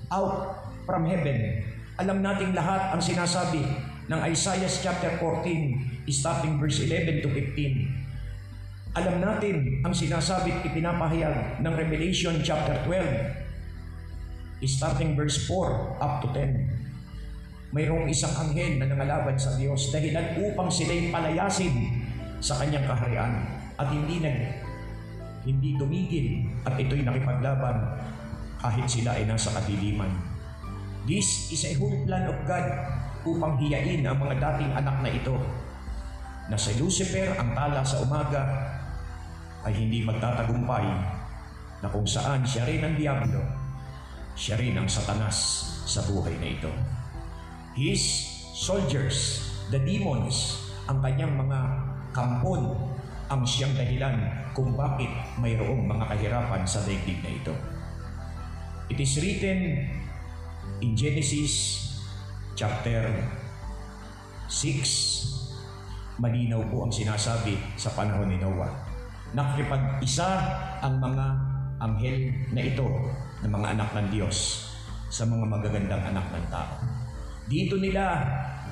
[0.09, 1.65] out from heaven.
[2.01, 3.61] Alam nating lahat ang sinasabi
[4.09, 8.03] ng Isaiah chapter 14 starting verse 11 to 15
[8.93, 13.42] alam natin ang sinasabi at ipinapahayag ng Revelation chapter 12,
[14.67, 17.73] starting verse 4 up to 10.
[17.73, 22.05] Mayroong isang anghel na nangalaban sa Diyos dahilan upang sila'y palayasin
[22.37, 23.33] sa kanyang kaharian
[23.79, 24.37] at hindi nag
[25.43, 27.99] hindi tumigil at ito'y nakipaglaban
[28.63, 30.11] kahit sila ay nasa kadiliman.
[31.03, 32.63] This is a whole plan of God
[33.27, 35.35] upang hiyain ang mga dating anak na ito
[36.47, 38.43] na si Lucifer ang tala sa umaga
[39.63, 40.87] ay hindi magtatagumpay
[41.83, 43.39] na kung saan siya rin ang Diablo,
[44.33, 45.37] siya rin ang Satanas
[45.85, 46.71] sa buhay na ito.
[47.73, 48.01] His
[48.53, 49.41] soldiers,
[49.73, 51.59] the demons, ang kanyang mga
[52.13, 52.75] kampon,
[53.29, 55.09] ang siyang dahilan kung bakit
[55.41, 57.55] mayroong mga kahirapan sa daigdig na ito.
[58.93, 59.89] It is written
[60.83, 61.81] in Genesis
[62.53, 63.09] chapter
[64.51, 68.93] 6, malinaw po ang sinasabi sa panahon ni Noah
[69.33, 70.29] nakikipag-isa
[70.85, 71.25] ang mga
[71.81, 72.17] anghel
[72.53, 72.85] na ito
[73.43, 74.71] ng mga anak ng Diyos
[75.11, 76.79] sa mga magagandang anak ng tao.
[77.45, 78.23] Dito nila,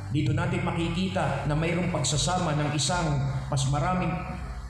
[0.09, 3.07] dito natin makikita na mayroong pagsasama ng isang
[3.51, 4.11] mas maraming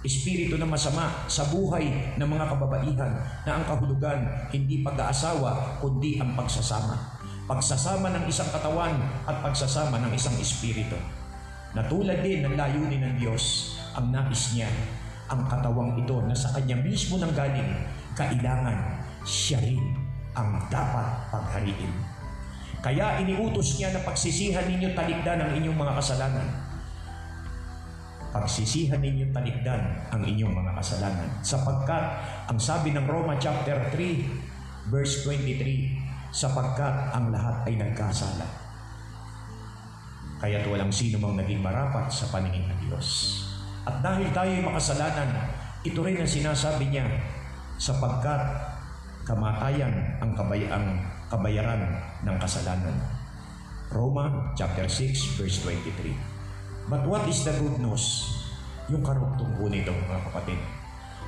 [0.02, 3.14] espiritu na masama sa buhay ng mga kababaihan
[3.46, 7.22] na ang kahulugan hindi pag-aasawa kundi ang pagsasama.
[7.46, 8.98] Pagsasama ng isang katawan
[9.30, 10.98] at pagsasama ng isang espiritu.
[11.78, 14.68] Na tulad din ng layunin ng Diyos, ang nais niya
[15.32, 17.72] ang katawang ito na sa kanya mismo nang galing,
[18.20, 19.82] kailangan siya rin
[20.34, 21.94] ang dapat paghariin.
[22.82, 26.50] Kaya iniutos niya na pagsisihan ninyo talikdan ang inyong mga kasalanan.
[28.32, 31.30] pagsisihan ninyong talikdan ang inyong mga kasalanan.
[31.44, 32.04] Sapagkat,
[32.48, 38.48] ang sabi ng Roma chapter 3, verse 23, sapagkat ang lahat ay nagkasala.
[40.40, 43.36] Kaya't walang sino mang naging marapat sa paningin ng Diyos.
[43.84, 45.30] At dahil tayo ay makasalanan,
[45.84, 47.12] ito rin ang sinasabi niya,
[47.76, 48.40] sapagkat
[49.26, 51.82] kamatayan ang, kabay ang kabayaran
[52.26, 52.96] ng kasalanan.
[53.92, 56.16] Roma chapter 6 verse 23.
[56.88, 58.28] But what is the good news?
[58.90, 60.60] Yung karugtong po nito mga kapatid.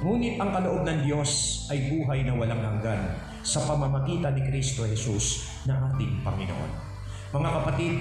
[0.03, 3.13] Ngunit ang kaloob ng Diyos ay buhay na walang hanggan
[3.45, 6.71] sa pamamagitan ni Kristo Jesus na ating Panginoon.
[7.31, 7.93] Mga kapatid,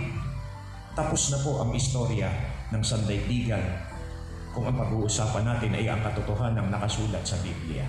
[0.96, 2.33] tapos na po ang istorya
[2.72, 3.62] ng sandaigdigan
[4.52, 7.85] kung ang pag-uusapan natin ay ang katotohanan ng nakasulat sa Biblia.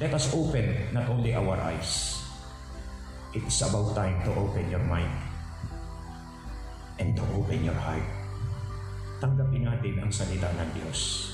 [0.00, 2.24] Let us open not only our eyes,
[3.36, 5.12] it is about time to open your mind
[6.96, 8.08] and to open your heart.
[9.20, 11.28] Tanggapin natin ang salita ng Diyos.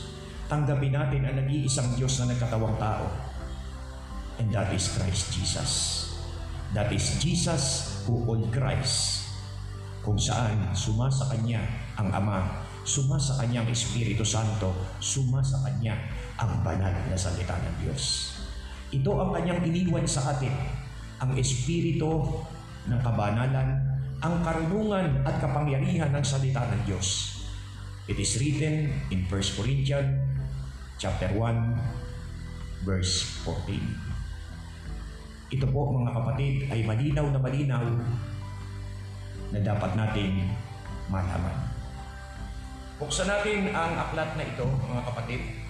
[0.50, 3.07] Tanggapin natin ang nag-iisang Diyos na nagkatawang tao.
[4.42, 5.72] And that is Christ Jesus.
[6.74, 9.31] That is Jesus who on Christ.
[10.02, 11.62] Kung saan suma sa Kanya
[11.94, 15.94] ang Ama, suma sa Kanya ang Espiritu Santo, suma sa Kanya
[16.42, 18.36] ang banal na salita ng Diyos.
[18.94, 20.53] Ito ang Kanyang iniwan sa atin,
[21.18, 22.22] ang Espiritu
[22.87, 23.83] ng kabanalan,
[24.22, 27.35] ang karunungan at kapangyarihan ng salita ng Diyos.
[28.07, 30.22] It is written in 1 Corinthians
[31.03, 35.51] chapter 1 verse 14.
[35.51, 37.85] Ito po mga kapatid ay malinaw na malinaw
[39.51, 40.46] na dapat nating
[41.11, 41.75] malaman.
[43.03, 45.65] Buksan natin ang aklat na ito mga kapatid.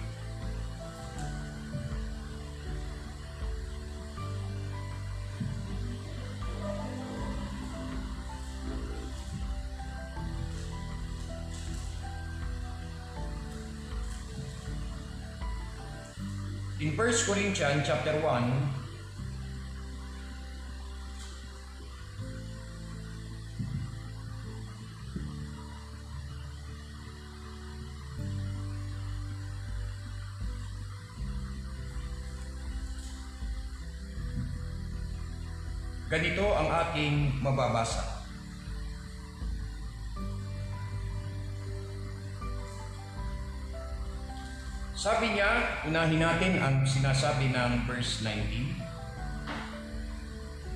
[16.97, 18.25] 1 Corinthians chapter 1,
[36.09, 38.16] ganito ang aking mababasa.
[44.97, 48.81] Sabi niya, unahin natin ang sinasabi ng verse 19.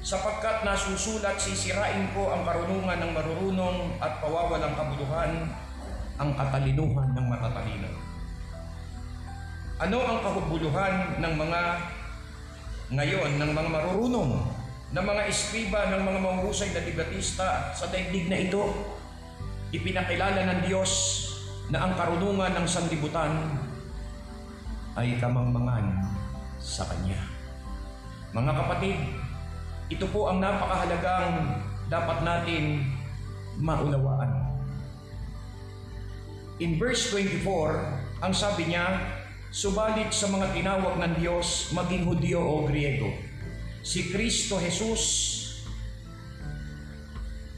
[0.05, 5.49] Sapagkat nasusulat, sisirain ko ang karunungan ng marurunong at pawawalang kabuluhan
[6.21, 7.89] ang katalinuhan ng matatalino.
[9.81, 11.61] Ano ang kahubuluhan ng mga
[12.93, 14.37] ngayon, ng mga marurunong,
[14.93, 18.69] ng mga eskriba, ng mga mahusay na debatista sa daigdig na ito?
[19.73, 21.25] Ipinakilala ng Diyos
[21.73, 23.60] na ang karunungan ng sanlibutan
[24.99, 26.03] ay kamangmangan
[26.59, 27.19] sa Kanya.
[28.31, 28.97] Mga kapatid,
[29.91, 31.59] ito po ang napakahalagang
[31.91, 32.87] dapat natin
[33.59, 34.55] maunawaan.
[36.63, 39.19] In verse 24, ang sabi niya,
[39.51, 43.11] Subalit sa mga tinawag ng Diyos, maging Hudyo o Griego,
[43.83, 45.03] si Kristo Jesus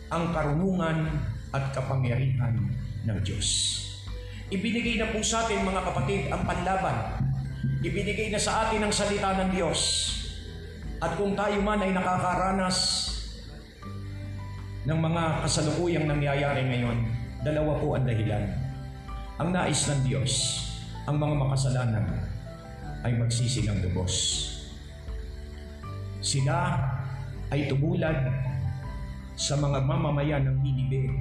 [0.10, 1.06] ang karunungan
[1.54, 2.66] at kapangyarihan
[3.06, 3.78] ng Diyos.
[4.50, 7.23] Ibinigay na po sa atin mga kapatid ang panlaban.
[7.64, 10.12] Ibinigay na sa atin ang salita ng Diyos.
[11.00, 12.80] At kung tayo man ay nakakaranas
[14.84, 17.08] ng mga kasalukuyang nangyayari ngayon,
[17.44, 18.52] dalawa po ang dahilan.
[19.40, 20.64] Ang nais ng Diyos,
[21.08, 22.08] ang mga makasalanan
[23.04, 24.48] ay magsisilang lubos.
[26.24, 26.80] Sila
[27.52, 28.16] ay tumulad
[29.36, 31.12] sa mga mamamayan ng Ninibe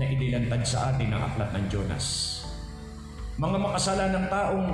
[0.00, 2.06] na inilantad sa atin ang aklat ng Jonas.
[3.36, 4.68] Mga makasalanang taong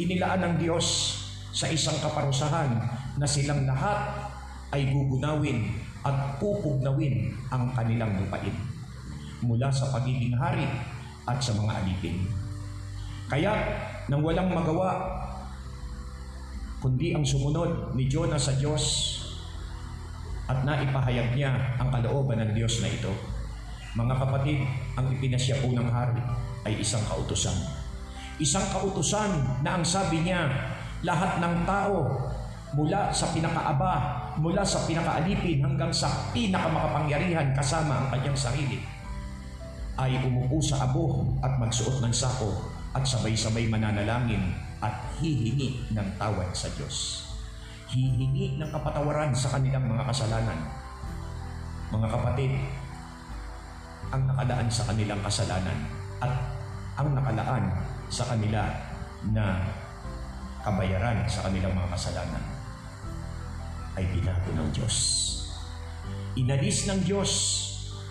[0.00, 1.18] inilaan ng Diyos
[1.54, 2.70] sa isang kaparusahan
[3.14, 4.30] na silang lahat
[4.74, 5.70] ay gugunawin
[6.02, 8.52] at pupugnawin ang kanilang lupain
[9.44, 10.66] mula sa pagiging hari
[11.24, 12.26] at sa mga alipin.
[13.30, 13.54] Kaya
[14.10, 15.00] nang walang magawa
[16.82, 18.84] kundi ang sumunod ni Jonas sa Diyos
[20.44, 23.08] at naipahayag niya ang kalooban ng Diyos na ito,
[23.96, 24.60] mga kapatid,
[24.98, 26.20] ang ipinasya po ng hari
[26.68, 27.83] ay isang kautusan.
[28.42, 30.50] Isang kautusan na ang sabi niya,
[31.06, 32.10] lahat ng tao
[32.74, 38.82] mula sa pinakaaba, mula sa pinakaalipin hanggang sa pinakamakapangyarihan kasama ang kanyang sarili
[39.94, 42.50] ay umupo sa abo at magsuot ng sako
[42.98, 44.50] at sabay-sabay mananalangin
[44.82, 47.30] at hihingi ng tawad sa Diyos.
[47.94, 50.58] Hihingi ng kapatawaran sa kanilang mga kasalanan.
[51.94, 52.52] Mga kapatid,
[54.10, 55.78] ang nakadaan sa kanilang kasalanan
[56.18, 56.32] at
[56.98, 58.62] ang nakalaan sa kanila
[59.34, 59.58] na
[60.62, 62.44] kabayaran sa kanilang mga kasalanan
[63.98, 64.96] ay binago ng Diyos.
[66.38, 67.30] Inalis ng Diyos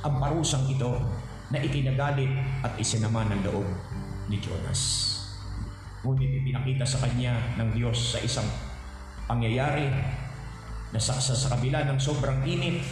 [0.04, 1.00] ang parusang ito
[1.48, 3.68] na ikinagalit at isinama ng loob
[4.28, 5.12] ni Jonas.
[6.04, 8.48] Ngunit ipinakita sa kanya ng Diyos sa isang
[9.24, 9.88] pangyayari
[10.92, 12.84] na sa, sa, sa kabila ng sobrang init,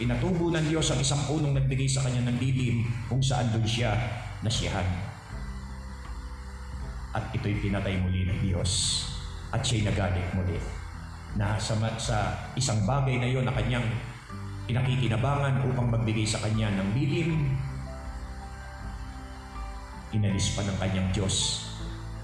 [0.00, 3.92] pinatubo ng Diyos ang isang punong nagbigay sa kanya ng dilim kung saan doon siya
[4.40, 5.09] nasiyahan.
[7.10, 9.04] At ito'y pinatay muli ng Diyos
[9.50, 10.58] at siya'y nagalit muli
[11.34, 12.16] na sa, sa
[12.58, 13.86] isang bagay na yon na kanyang
[14.70, 17.58] pinakikinabangan upang magbigay sa kanya ng dilim,
[20.14, 21.66] inalis pa ng kanyang Diyos,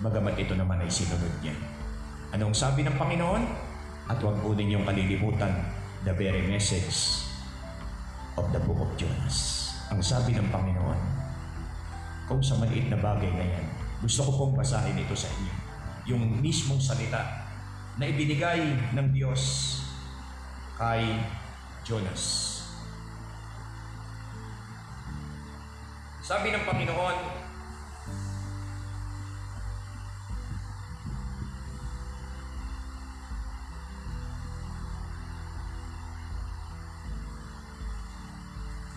[0.03, 1.55] bagamat ito naman ay sinunod niya.
[2.35, 3.43] Anong sabi ng Panginoon?
[4.07, 5.51] At huwag po ninyong kalilimutan
[6.07, 7.27] the very message
[8.39, 9.67] of the book of Jonas.
[9.91, 11.01] Ang sabi ng Panginoon,
[12.31, 13.67] kung sa maliit na bagay na yan,
[14.07, 15.55] gusto ko pong basahin ito sa inyo.
[16.15, 17.27] Yung mismong salita
[17.99, 19.43] na ibinigay ng Diyos
[20.79, 21.19] kay
[21.83, 22.23] Jonas.
[26.23, 27.19] Sabi ng Panginoon,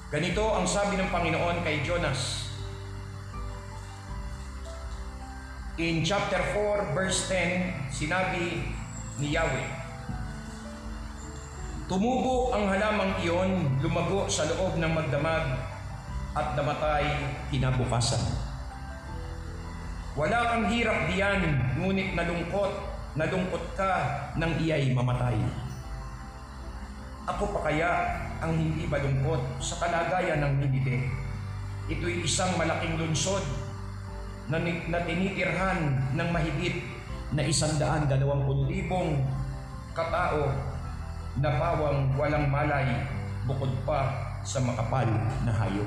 [0.09, 2.48] Ganito ang sabi ng Panginoon kay Jonas.
[5.79, 8.67] In chapter 4 verse 10, sinabi
[9.15, 9.63] ni Yahweh,
[11.87, 15.55] Tumubo ang halamang iyon, lumago sa loob ng magdamag
[16.35, 17.07] at namatay
[17.47, 18.19] kinabukasan.
[20.19, 21.47] Wala kang hirap diyan,
[21.79, 22.75] ngunit nalungkot,
[23.15, 24.03] nalungkot ka
[24.35, 25.39] nang iya'y mamatay.
[27.23, 27.91] Ako pa kaya
[28.43, 31.07] ang hindi malungkot sa kalagayan ng Ninibe?
[31.87, 33.68] Ito'y isang malaking lunsod
[34.49, 35.79] na, na tinitirhan
[36.17, 36.81] ng mahigit
[37.37, 39.21] na isandaan dalawampung libong
[39.93, 40.49] katao
[41.37, 43.05] na pawang walang malay
[43.45, 44.09] bukod pa
[44.41, 45.05] sa makapal
[45.45, 45.85] na hayop.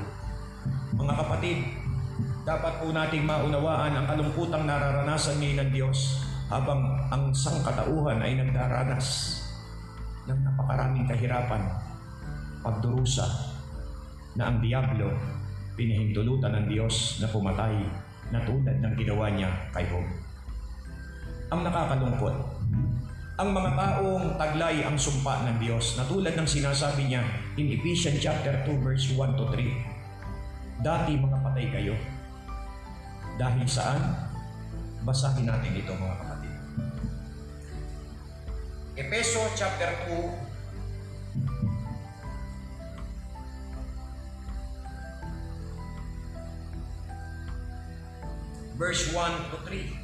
[0.95, 1.57] Mga kapatid,
[2.47, 6.79] dapat po nating maunawaan ang kalungkutang nararanasan ngayon ng Diyos habang
[7.11, 9.39] ang sangkatauhan ay nagdaranas
[10.23, 11.67] ng napakaraming kahirapan,
[12.63, 13.27] pagdurusa
[14.39, 15.11] na ang Diablo
[15.75, 17.75] pinahintulutan ng Diyos na pumatay
[18.29, 20.05] na tulad ng ginawa niya kay Job.
[21.51, 22.35] Ang nakakalungkot,
[23.33, 27.25] ang mga taong taglay ang sumpa ng Diyos na tulad ng sinasabi niya
[27.57, 30.85] in Ephesians chapter 2 verse 1 to 3.
[30.85, 31.97] Dati mga patay kayo.
[33.41, 34.29] Dahil saan?
[35.01, 36.53] Basahin natin ito mga kapatid.
[38.93, 40.42] Epeso chapter 2
[48.77, 50.03] verse 1 to 3.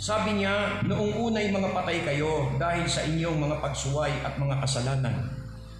[0.00, 5.28] Sabi niya, noong unay mga patay kayo dahil sa inyong mga pagsuway at mga kasalanan.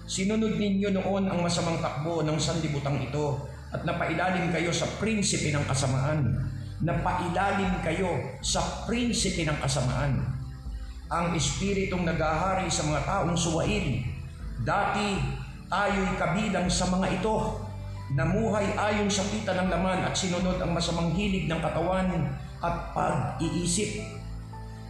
[0.05, 5.65] Sinunod ninyo noon ang masamang takbo ng sanlibutan ito at napailalim kayo sa prinsipe ng
[5.65, 6.37] kasamaan.
[6.85, 10.21] Napailalim kayo sa prinsipe ng kasamaan.
[11.09, 14.05] Ang espiritong nagahari sa mga taong suwain.
[14.61, 15.17] Dati
[15.65, 17.57] tayo'y kabilang sa mga ito.
[18.11, 22.27] Namuhay ayon sa pita ng laman at sinunod ang masamang hilig ng katawan
[22.59, 24.03] at pag-iisip.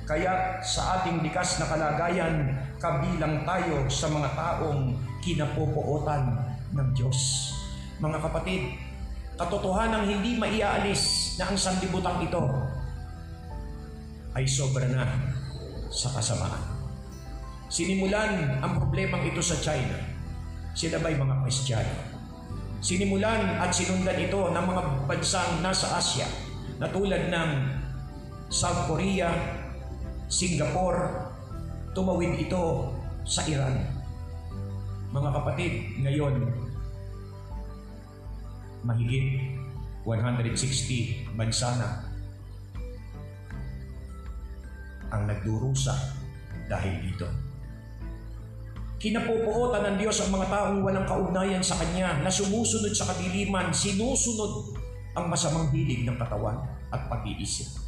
[0.10, 6.34] Kaya sa ating likas na kalagayan, kabilang tayo sa mga taong kinapupuotan
[6.74, 7.54] ng Diyos.
[8.02, 8.74] Mga kapatid,
[9.38, 12.42] katotohanang hindi maiaalis na ang sanlibutan ito
[14.34, 15.06] ay sobra na
[15.94, 16.82] sa kasamaan.
[17.70, 19.96] Sinimulan ang problemang ito sa China.
[20.74, 22.11] Sila ba'y mga Kristiyano?
[22.82, 26.26] Sinimulan at sinundan ito ng mga bansang nasa Asia
[26.82, 27.50] na tulad ng
[28.50, 29.30] South Korea,
[30.26, 31.30] Singapore,
[31.94, 32.90] tumawid ito
[33.22, 33.86] sa Iran.
[35.14, 36.36] Mga kapatid, ngayon,
[38.82, 39.62] mahigit
[40.02, 41.90] 160 bansa na
[45.14, 45.94] ang nagdurusa
[46.66, 47.30] dahil dito.
[49.02, 54.78] Kinapupuotan ng Diyos ang mga taong walang kaugnayan sa Kanya na sumusunod sa kadiliman, sinusunod
[55.18, 56.62] ang masamang hilig ng katawan
[56.94, 57.82] at pag-iisip.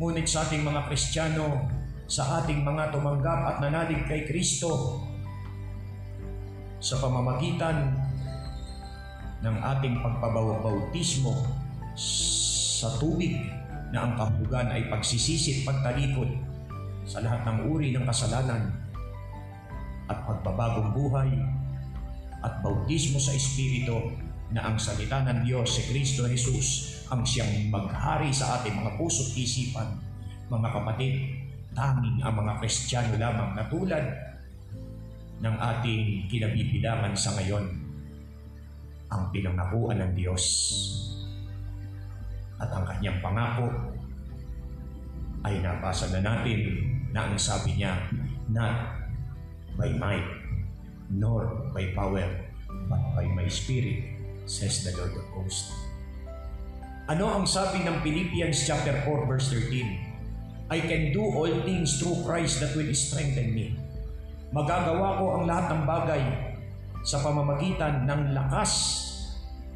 [0.00, 1.68] Ngunit sa ating mga Kristiyano,
[2.08, 5.04] sa ating mga tumanggap at nanalig kay Kristo,
[6.80, 7.92] sa pamamagitan
[9.44, 11.44] ng ating pagpabautismo
[12.80, 13.36] sa tubig
[13.92, 16.32] na ang kahulugan ay pagsisisi at pagtalikod
[17.04, 18.88] sa lahat ng uri ng kasalanan
[20.10, 21.30] at pagbabagong buhay
[22.42, 24.10] at bautismo sa Espiritu
[24.50, 29.30] na ang salita ng Diyos, si Kristo Jesus, ang siyang maghari sa ating mga puso't
[29.38, 29.94] isipan.
[30.50, 31.14] Mga kapatid,
[31.70, 34.04] tanging ang mga Kristiyano lamang na tulad
[35.40, 37.64] ng ating kinabibilangan sa ngayon
[39.10, 40.44] ang pinangakuan ng Diyos
[42.60, 43.66] at ang kanyang pangako
[45.46, 46.60] ay nabasa na natin
[47.10, 47.96] na ang sabi niya,
[48.52, 48.99] not
[49.80, 50.28] by might,
[51.08, 52.28] nor by power,
[52.86, 54.04] but by my spirit,
[54.44, 55.72] says the Lord of hosts.
[57.10, 60.70] Ano ang sabi ng Philippians chapter 4 verse 13?
[60.70, 63.74] I can do all things through Christ that will strengthen me.
[64.54, 66.22] Magagawa ko ang lahat ng bagay
[67.02, 68.72] sa pamamagitan ng lakas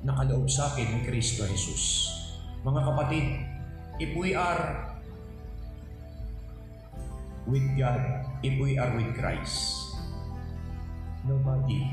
[0.07, 2.12] na kaloob sa akin ni Kristo Jesus.
[2.62, 3.26] Mga kapatid,
[3.98, 4.94] if we are
[7.50, 7.98] with God,
[8.46, 9.84] if we are with Christ,
[11.25, 11.89] nobody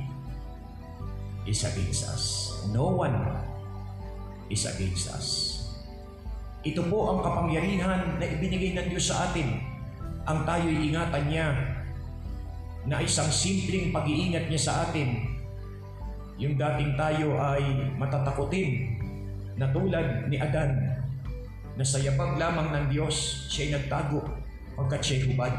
[1.47, 2.23] is against us.
[2.69, 3.15] No one
[4.51, 5.27] is against us.
[6.61, 9.57] Ito po ang kapangyarihan na ibinigay ng Diyos sa atin.
[10.29, 11.47] Ang tayo'y ingatan niya
[12.85, 15.25] na isang simpleng pag-iingat niya sa atin.
[16.37, 18.97] Yung dating tayo ay matatakutin
[19.57, 21.01] na tulad ni Adan
[21.77, 24.21] na sa yabag lamang ng Diyos siya'y nagtago
[24.77, 25.53] pagkat siya'y hubad.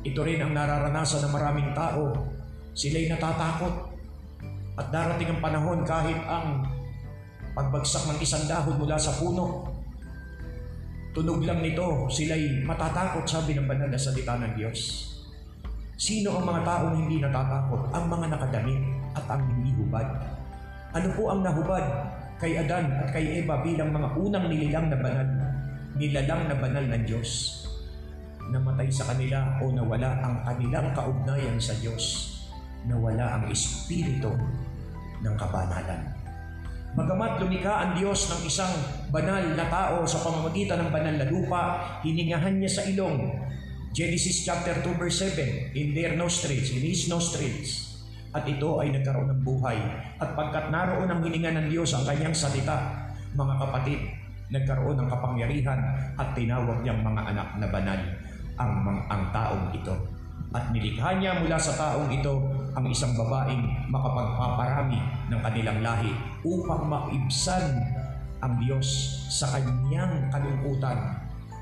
[0.00, 2.29] Ito rin ang nararanasan ng maraming tao.
[2.74, 3.90] Sila'y natatakot.
[4.78, 6.64] At darating ang panahon kahit ang
[7.52, 9.66] pagbagsak ng isang dahon mula sa puno,
[11.10, 15.10] tunog lang nito, sila'y matatakot, sabi ng banal na salita ng Diyos.
[16.00, 17.92] Sino ang mga taong hindi natatakot?
[17.92, 18.80] Ang mga nakadamit
[19.12, 20.08] at ang hindi hubad.
[20.96, 21.84] Ano po ang nahubad
[22.40, 25.28] kay Adan at kay Eva bilang mga unang nililang na banal,
[26.00, 27.60] nilalang na banal ng Diyos?
[28.48, 32.39] Namatay sa kanila o nawala ang kanilang kaugnayan sa Diyos.
[32.88, 34.32] Nawala ang espiritu
[35.20, 36.20] ng kabanalan.
[36.90, 38.74] Bagamat lumikha ang Diyos ng isang
[39.14, 41.62] banal na tao sa pamamagitan ng banal na lupa,
[42.02, 43.30] hiningahan niya sa ilong.
[43.94, 47.94] Genesis chapter 2 verse 7, in their nostrils, in his nostrils.
[48.34, 49.78] At ito ay nagkaroon ng buhay.
[50.18, 53.06] At pagkat naroon ang hininga ng Diyos ang kanyang salita,
[53.38, 54.00] mga kapatid,
[54.50, 55.80] nagkaroon ng kapangyarihan
[56.18, 58.00] at tinawag niyang mga anak na banal
[58.58, 58.72] ang,
[59.06, 59.94] ang taong ito.
[60.50, 62.34] At nilikha niya mula sa taong ito
[62.74, 65.00] ang isang babaeng makapagpaparami
[65.30, 66.12] ng kanilang lahi
[66.46, 67.82] upang maibsan
[68.40, 68.86] ang Diyos
[69.28, 70.98] sa kanyang kalungkutan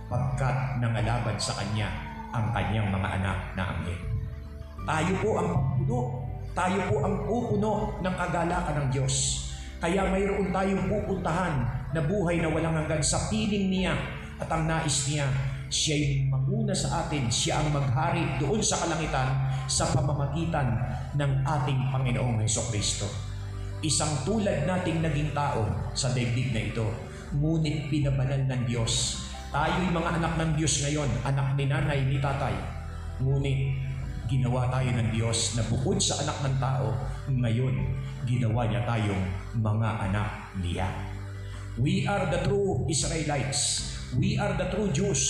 [0.09, 1.89] pagkat nangalaban sa kanya
[2.33, 4.01] ang kanyang mga anak na anghel.
[4.89, 6.01] Tayo po ang puno,
[6.57, 9.47] tayo po ang pupuno ng kagalakan ng Diyos.
[9.79, 11.55] Kaya mayroon tayong pupuntahan
[11.93, 13.95] na buhay na walang hanggan sa piling niya
[14.39, 15.29] at ang nais niya
[15.69, 20.81] siya'y maguna sa atin, siya ang maghari doon sa kalangitan sa pamamagitan
[21.15, 23.05] ng ating Panginoong Heso Kristo.
[23.85, 26.89] Isang tulad nating naging tao sa daigdig na ito,
[27.37, 29.23] ngunit pinabanal ng Diyos.
[29.53, 32.57] Tayo'y mga anak ng Diyos ngayon, anak ni nanay, ni tatay.
[33.23, 33.61] Ngunit
[34.29, 36.89] ginawa tayo ng Diyos na bukod sa anak ng tao,
[37.31, 37.77] ngayon
[38.29, 39.25] ginawa niya tayong
[39.57, 40.89] mga anak niya.
[41.79, 43.95] We are the true Israelites.
[44.19, 45.23] We are the true Jews.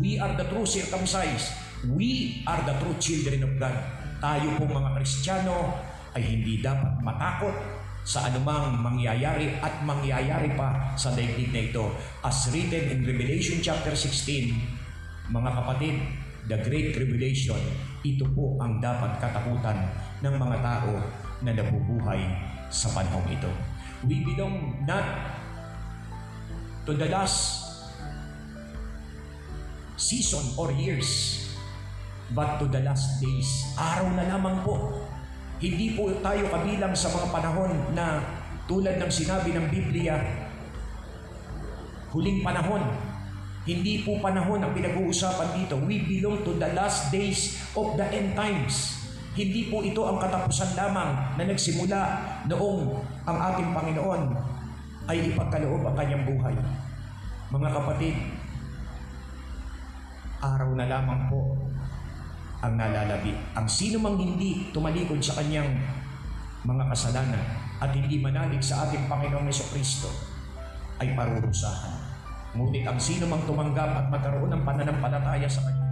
[0.00, 1.69] We are the true circumcised.
[1.88, 3.72] We are the true children of God.
[4.20, 5.80] Tayo pong mga Kristiyano
[6.12, 7.56] ay hindi dapat matakot
[8.04, 11.88] sa anumang mangyayari at mangyayari pa sa daigdig na ito.
[12.20, 15.96] As written in Revelation chapter 16, mga kapatid,
[16.52, 17.60] the great tribulation,
[18.04, 19.88] ito po ang dapat katakutan
[20.20, 20.92] ng mga tao
[21.40, 22.20] na nabubuhay
[22.68, 23.48] sa panahong ito.
[24.04, 25.04] We belong not
[26.88, 27.60] to the last
[30.00, 31.36] season or years,
[32.34, 33.74] but to the last days.
[33.74, 34.94] Araw na lamang po.
[35.60, 38.24] Hindi po tayo kabilang sa mga panahon na
[38.64, 40.16] tulad ng sinabi ng Biblia,
[42.14, 42.80] huling panahon.
[43.68, 45.76] Hindi po panahon ang pinag-uusapan dito.
[45.84, 49.04] We belong to the last days of the end times.
[49.36, 52.00] Hindi po ito ang katapusan lamang na nagsimula
[52.48, 52.80] noong
[53.28, 54.22] ang ating Panginoon
[55.06, 56.56] ay ipagkaloob ang kanyang buhay.
[57.52, 58.16] Mga kapatid,
[60.40, 61.59] araw na lamang po
[62.60, 63.32] ang nalalabi.
[63.56, 65.80] Ang sino mang hindi tumalikod sa kanyang
[66.64, 67.44] mga kasalanan
[67.80, 70.12] at hindi manalig sa ating Panginoong Yeso Kristo
[71.00, 71.96] ay parurusahan.
[72.52, 75.88] Ngunit ang sino mang tumanggap at magkaroon ng pananampalataya sa Kanya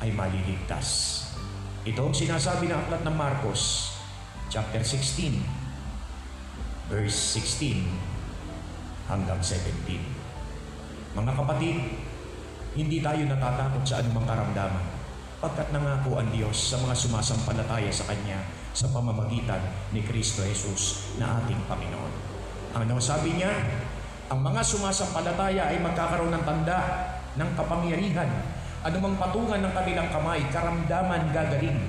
[0.00, 1.22] ay maliligtas.
[1.84, 3.94] Ito ang sinasabi ng aklat ng Marcos,
[4.48, 5.38] chapter 16,
[6.88, 7.84] verse 16
[9.10, 11.16] hanggang 17.
[11.16, 11.76] Mga kapatid,
[12.76, 14.84] hindi tayo natatakot sa anumang karamdaman
[15.36, 18.40] pagkat nangako ang Diyos sa mga sumasampalataya sa Kanya
[18.72, 19.60] sa pamamagitan
[19.92, 22.12] ni Kristo Jesus na ating Panginoon.
[22.76, 23.52] Ang sabi niya,
[24.28, 26.78] ang mga sumasampalataya ay magkakaroon ng tanda
[27.36, 28.28] ng kapangyarihan.
[28.84, 31.88] Anumang patungan ng kanilang kamay, karamdaman gagaling.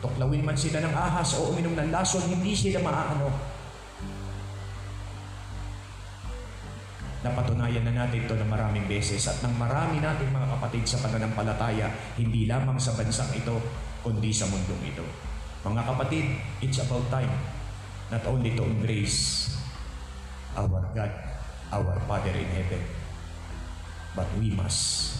[0.00, 3.28] Tuklawin man sila ng ahas o uminom ng lason, hindi sila maaano.
[7.20, 12.16] Napatunayan na natin ito ng maraming beses at ng marami nating mga kapatid sa pananampalataya,
[12.16, 13.60] hindi lamang sa bansang ito,
[14.00, 15.04] kundi sa mundong ito.
[15.60, 16.24] Mga kapatid,
[16.64, 17.28] it's about time
[18.08, 19.52] not only to embrace
[20.56, 21.12] our God,
[21.70, 22.82] our Father in heaven,
[24.16, 25.14] but we must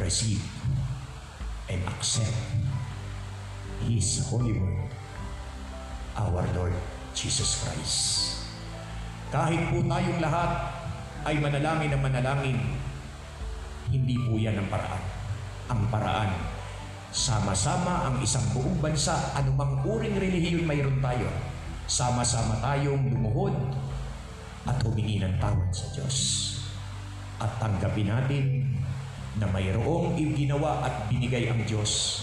[0.00, 0.42] receive
[1.68, 2.34] and accept
[3.84, 4.90] His holy word,
[6.16, 6.74] our Lord
[7.12, 8.00] Jesus Christ.
[9.30, 10.75] Kahit po tayong lahat
[11.26, 12.58] ay manalangin ng manalangin,
[13.90, 15.04] hindi po yan ang paraan.
[15.66, 16.30] Ang paraan,
[17.10, 21.26] sama-sama ang isang buong bansa, anumang uring relihiyon mayroon tayo,
[21.90, 23.58] sama-sama tayong lumuhod
[24.70, 26.18] at humingi ng tawad sa Diyos.
[27.42, 28.44] At tanggapin natin
[29.42, 32.22] na mayroong ginawa at binigay ang Diyos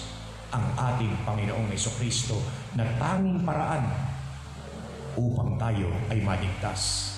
[0.56, 2.40] ang ating Panginoong Kristo
[2.80, 3.84] na tanging paraan
[5.20, 7.13] upang tayo ay maligtas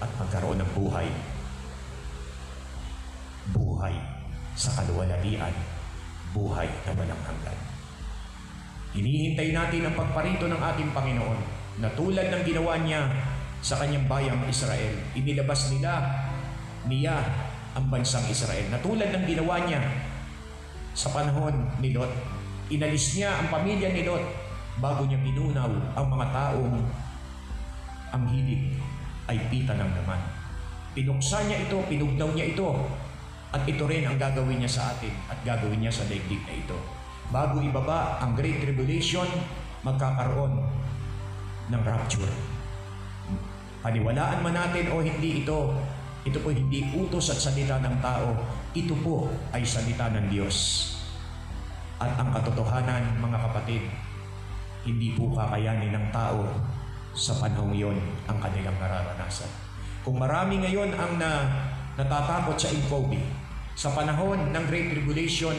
[0.00, 1.08] at magkaroon ng buhay.
[3.54, 3.94] Buhay
[4.56, 5.54] sa kaluwalhatian,
[6.32, 7.58] buhay na walang hanggan.
[8.96, 11.40] Hinihintay natin ang pagparito ng ating Panginoon
[11.84, 13.12] na tulad ng ginawa niya
[13.60, 14.96] sa kanyang bayang Israel.
[15.12, 16.00] Inilabas nila
[16.88, 17.20] niya
[17.76, 19.84] ang bansang Israel na tulad ng ginawa niya
[20.96, 22.08] sa panahon ni Lot.
[22.72, 24.24] Inalis niya ang pamilya ni Lot
[24.80, 26.76] bago niya pinunaw ang mga taong
[28.16, 28.80] ang hilig
[29.26, 30.20] ay pita ng laman.
[30.96, 32.72] Pinuksan niya ito, pinugnaw niya ito,
[33.52, 36.76] at ito rin ang gagawin niya sa atin at gagawin niya sa daigdig na ito.
[37.30, 39.26] Bago ibaba ang Great Tribulation,
[39.86, 40.62] magkakaroon
[41.70, 42.30] ng rapture.
[43.82, 45.74] Paniwalaan man natin o hindi ito,
[46.26, 48.34] ito po hindi utos at salita ng tao,
[48.74, 50.90] ito po ay salita ng Diyos.
[52.02, 53.86] At ang katotohanan, mga kapatid,
[54.82, 56.46] hindi po kakayanin ng tao
[57.16, 57.96] sa panahong yon
[58.28, 59.48] ang kanilang nararanasan.
[60.04, 61.48] Kung marami ngayon ang na,
[61.96, 63.18] natatakot sa Incobi,
[63.72, 65.56] sa panahon ng Great Tribulation,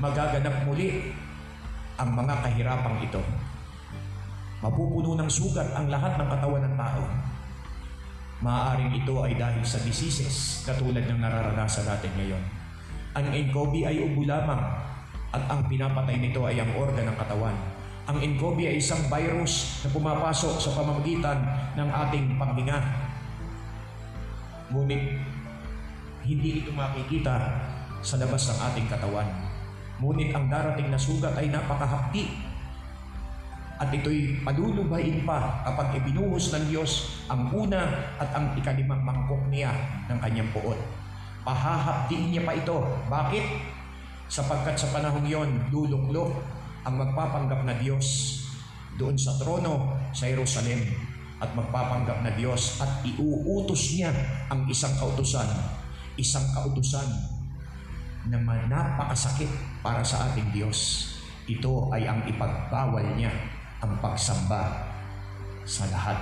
[0.00, 1.12] magaganap muli
[2.00, 3.20] ang mga kahirapang ito.
[4.64, 7.04] Mapupuno ng sugat ang lahat ng katawan ng tao.
[8.40, 12.44] Maaaring ito ay dahil sa diseases katulad ng nararanasan natin ngayon.
[13.20, 14.64] Ang Incobi ay ubo lamang
[15.30, 19.88] at ang pinapatay nito ay ang organ ng katawan ang NCOV ay isang virus na
[19.92, 21.44] pumapasok sa pamamagitan
[21.76, 22.78] ng ating paghinga.
[24.72, 25.20] Ngunit,
[26.24, 27.36] hindi ito makikita
[28.00, 29.28] sa labas ng ating katawan.
[30.00, 32.50] Ngunit ang darating na sugat ay napakahapti
[33.80, 39.72] at ito'y palulubayin pa kapag ibinuhos ng Diyos ang una at ang ikalimang mangkok niya
[40.08, 40.76] ng kanyang puot.
[41.40, 42.76] Pahahaptiin niya pa ito.
[43.08, 43.44] Bakit?
[44.28, 48.38] Sapagkat sa panahong yon, luluklok ang magpapanggap na Diyos
[48.96, 50.80] doon sa trono sa Jerusalem
[51.40, 54.12] at magpapanggap na Diyos at iuutos niya
[54.52, 55.48] ang isang kautusan,
[56.20, 57.08] isang kautusan
[58.28, 58.36] na
[58.68, 59.48] napakasakit
[59.80, 61.08] para sa ating Diyos.
[61.48, 63.32] Ito ay ang ipagbawal niya
[63.80, 64.92] ang pagsamba
[65.64, 66.20] sa lahat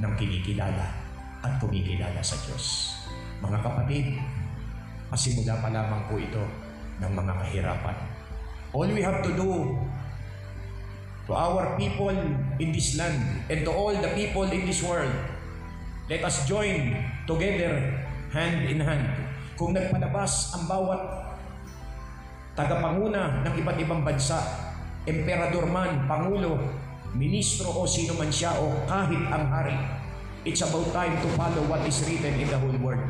[0.00, 0.88] ng kinikilala
[1.44, 2.96] at kumikilala sa Diyos.
[3.44, 4.16] Mga kapatid,
[5.12, 6.40] masimula pa lamang po ito
[7.04, 8.15] ng mga kahirapan
[8.76, 9.72] All we have to do
[11.24, 12.12] to our people
[12.60, 15.08] in this land and to all the people in this world,
[16.12, 16.92] let us join
[17.24, 17.72] together
[18.36, 19.08] hand in hand.
[19.56, 21.00] Kung nagpalabas ang bawat
[22.52, 24.44] tagapanguna ng iba't ibang bansa,
[25.08, 26.60] emperador man, pangulo,
[27.16, 29.72] ministro o sino man siya o kahit ang hari,
[30.44, 33.00] it's about time to follow what is written in the whole world.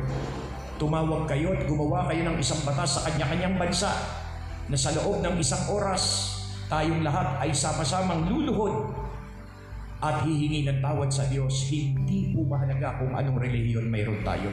[0.79, 3.91] Tumawag kayo at gumawa kayo ng isang batas sa kanya-kanyang bansa
[4.67, 6.35] na sa loob ng isang oras,
[6.67, 8.91] tayong lahat ay sama-samang luluhod
[10.03, 11.71] at hihingi ng tawad sa Diyos.
[11.71, 14.51] Hindi po mahalaga kung anong relihiyon mayroon tayo.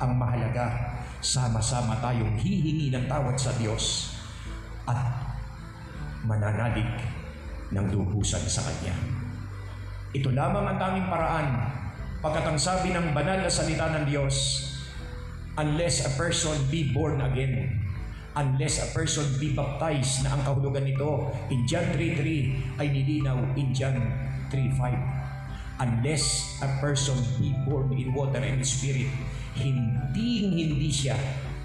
[0.00, 4.16] Ang mahalaga, sama-sama tayong hihingi ng tawad sa Diyos
[4.86, 4.98] at
[6.24, 6.88] mananalig
[7.74, 8.94] ng lubusan sa Kanya.
[10.14, 11.48] Ito lamang ang tanging paraan
[12.24, 14.66] pagkat ang sabi ng banal na salita ng Diyos,
[15.60, 17.85] unless a person be born again,
[18.36, 23.72] unless a person be baptized na ang kahulugan nito in John 3.3 ay nilinaw in
[23.72, 23.96] John
[24.52, 25.80] 3.5.
[25.80, 29.08] Unless a person be born in water and spirit,
[29.56, 31.16] hindi hindi siya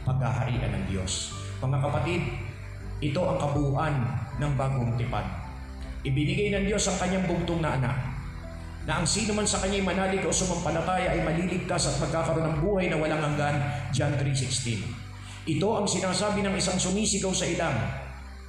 [0.08, 1.36] paghaharian ng Diyos.
[1.64, 2.22] Mga kapatid,
[3.04, 3.96] ito ang kabuuan
[4.40, 5.28] ng bagong tipan.
[6.02, 7.96] Ibinigay ng Diyos ang kanyang bugtong na anak
[8.82, 12.90] na ang sino man sa kanya'y manalig o sumampalataya ay maliligtas at magkakaroon ng buhay
[12.90, 13.62] na walang hanggan,
[13.94, 15.01] John 3.16.
[15.48, 17.78] Ito ang sinasabi ng isang sumisigaw sa ilang,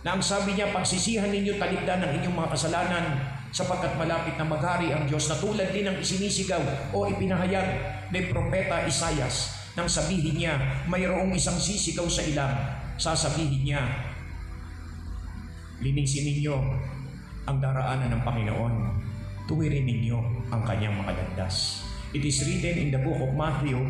[0.02, 3.06] na ang sabi niya, pagsisihan ninyo talikdan ng inyong mga kasalanan
[3.54, 7.68] sapagkat malapit na maghari ang Diyos na tulad din ng isinisigaw o ipinahayag
[8.10, 12.52] ni Propeta Isayas nang sabihin niya, mayroong isang sisigaw sa ilang,
[13.00, 13.82] sasabihin niya,
[15.80, 16.56] linisin ninyo
[17.48, 18.74] ang daraanan ng Panginoon
[19.46, 21.82] tuwirin ninyo ang kanyang mga landas.
[22.12, 23.80] It is written in the book of Matthew,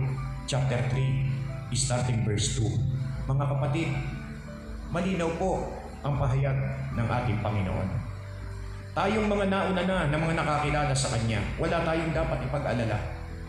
[0.47, 2.92] chapter 3, starting verse 2.
[3.33, 3.89] Mga kapatid,
[4.93, 5.65] malinaw po
[6.05, 6.53] ang pahayag
[6.93, 7.89] ng ating Panginoon.
[8.93, 13.01] Tayong mga nauna na na mga nakakilala sa Kanya, wala tayong dapat ipag-alala.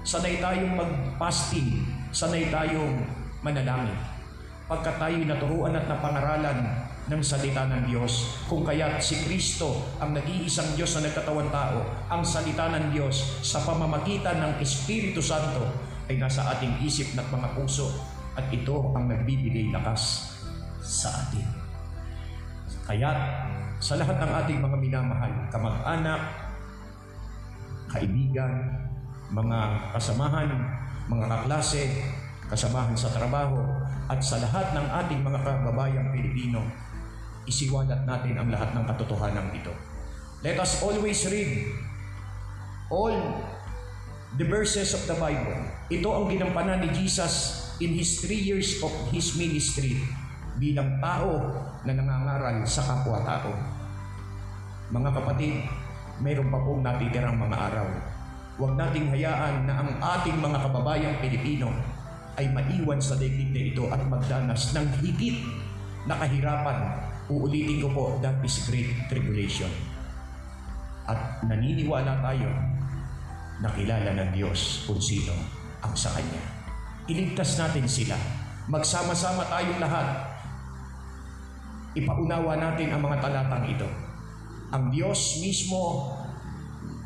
[0.08, 1.84] Sanay tayong mag-fasting,
[2.16, 3.04] sanay tayong
[3.44, 4.00] manalangin.
[4.72, 6.64] Pagka tayo'y naturuan at napangaralan
[7.12, 8.40] ng salita ng Diyos.
[8.48, 13.60] Kung kaya si Kristo ang nag-iisang Diyos na nagkatawan tao, ang salita ng Diyos sa
[13.68, 15.68] pamamagitan ng Espiritu Santo
[16.08, 20.34] ay nasa ating isip at mga puso at ito ang nagbibigay lakas
[20.82, 21.46] sa atin.
[22.84, 23.10] Kaya
[23.80, 26.22] sa lahat ng ating mga minamahal, kamag-anak,
[27.88, 28.52] kaibigan,
[29.32, 29.60] mga
[29.96, 30.50] kasamahan,
[31.08, 32.04] mga kaklase,
[32.52, 33.64] kasamahan sa trabaho,
[34.12, 36.60] at sa lahat ng ating mga kababayang Pilipino,
[37.48, 39.72] isiwalat natin ang lahat ng katotohanan ito.
[40.44, 41.72] Let us always read
[42.92, 43.16] all
[44.36, 45.56] the verses of the Bible.
[45.88, 49.98] Ito ang ginampanan ni Jesus in His three years of His ministry
[50.60, 51.50] bilang tao
[51.82, 53.54] na nangangaral sa kapwa-tao.
[54.94, 55.66] Mga kapatid,
[56.22, 57.88] mayroon pa pong natitirang mga araw.
[58.62, 61.74] Huwag nating hayaan na ang ating mga kababayang Pilipino
[62.38, 65.42] ay maiwan sa daigdig na ito at magdanas ng higit
[66.06, 69.72] na kahirapan Uulitin ko po, that is great tribulation.
[71.08, 72.52] At naniniwala tayo
[73.64, 75.32] na kilala ng Diyos kung sino
[75.80, 76.53] ang sa Kanya.
[77.10, 78.16] Iligtas natin sila.
[78.72, 80.08] Magsama-sama tayong lahat.
[81.93, 83.89] Ipaunawa natin ang mga talatang ito.
[84.74, 86.16] Ang Diyos mismo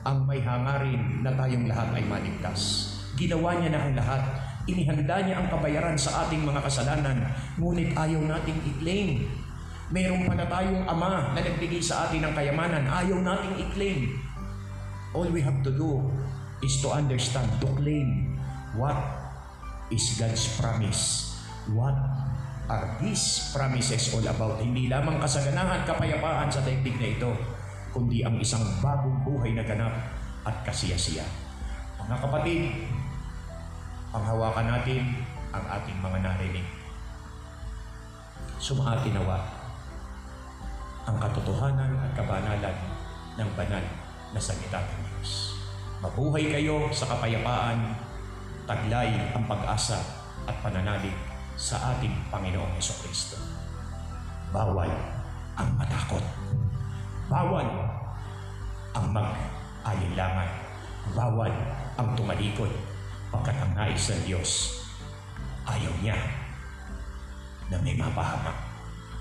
[0.08, 2.94] ang may hangarin na tayong lahat ay maligtas.
[3.20, 4.22] Ginawa niya na ang lahat.
[4.68, 7.24] Inihanda niya ang kabayaran sa ating mga kasalanan,
[7.56, 9.28] ngunit ayaw nating i-claim
[9.88, 12.84] Mayroon pa na tayong ama na nagbigay sa atin ng kayamanan.
[12.92, 14.20] Ayaw nating i-claim.
[15.16, 16.04] All we have to do
[16.60, 18.36] is to understand, to claim
[18.76, 19.00] what
[19.94, 21.34] is God's promise.
[21.72, 21.96] What
[22.68, 24.60] are these promises all about?
[24.60, 27.32] Hindi lamang kasaganahan, kapayapaan sa daigdig na ito,
[27.96, 29.94] kundi ang isang bagong buhay na ganap
[30.44, 31.24] at kasiyasiya.
[32.04, 32.72] Mga kapatid,
[34.12, 35.02] panghawakan natin
[35.52, 36.68] ang ating mga narinig.
[38.58, 39.44] Sumaatin nawa
[41.08, 42.78] ang katotohanan at kabanalan
[43.40, 43.86] ng banal
[44.36, 45.56] na salita ng Diyos.
[46.04, 47.96] Mabuhay kayo sa kapayapaan,
[48.68, 49.96] taglay ang pag-asa
[50.44, 51.16] at pananalig
[51.56, 53.40] sa ating Panginoong Heso Kristo.
[54.52, 54.92] Bawal
[55.56, 56.22] ang matakot.
[57.32, 57.68] Bawal
[58.92, 60.52] ang mag-alinlangan.
[61.16, 61.52] Bawal
[61.96, 62.70] ang tumalikod
[63.32, 64.84] pagkat ang nais ng Diyos
[65.64, 66.20] ayaw niya
[67.72, 68.56] na may mapahamak.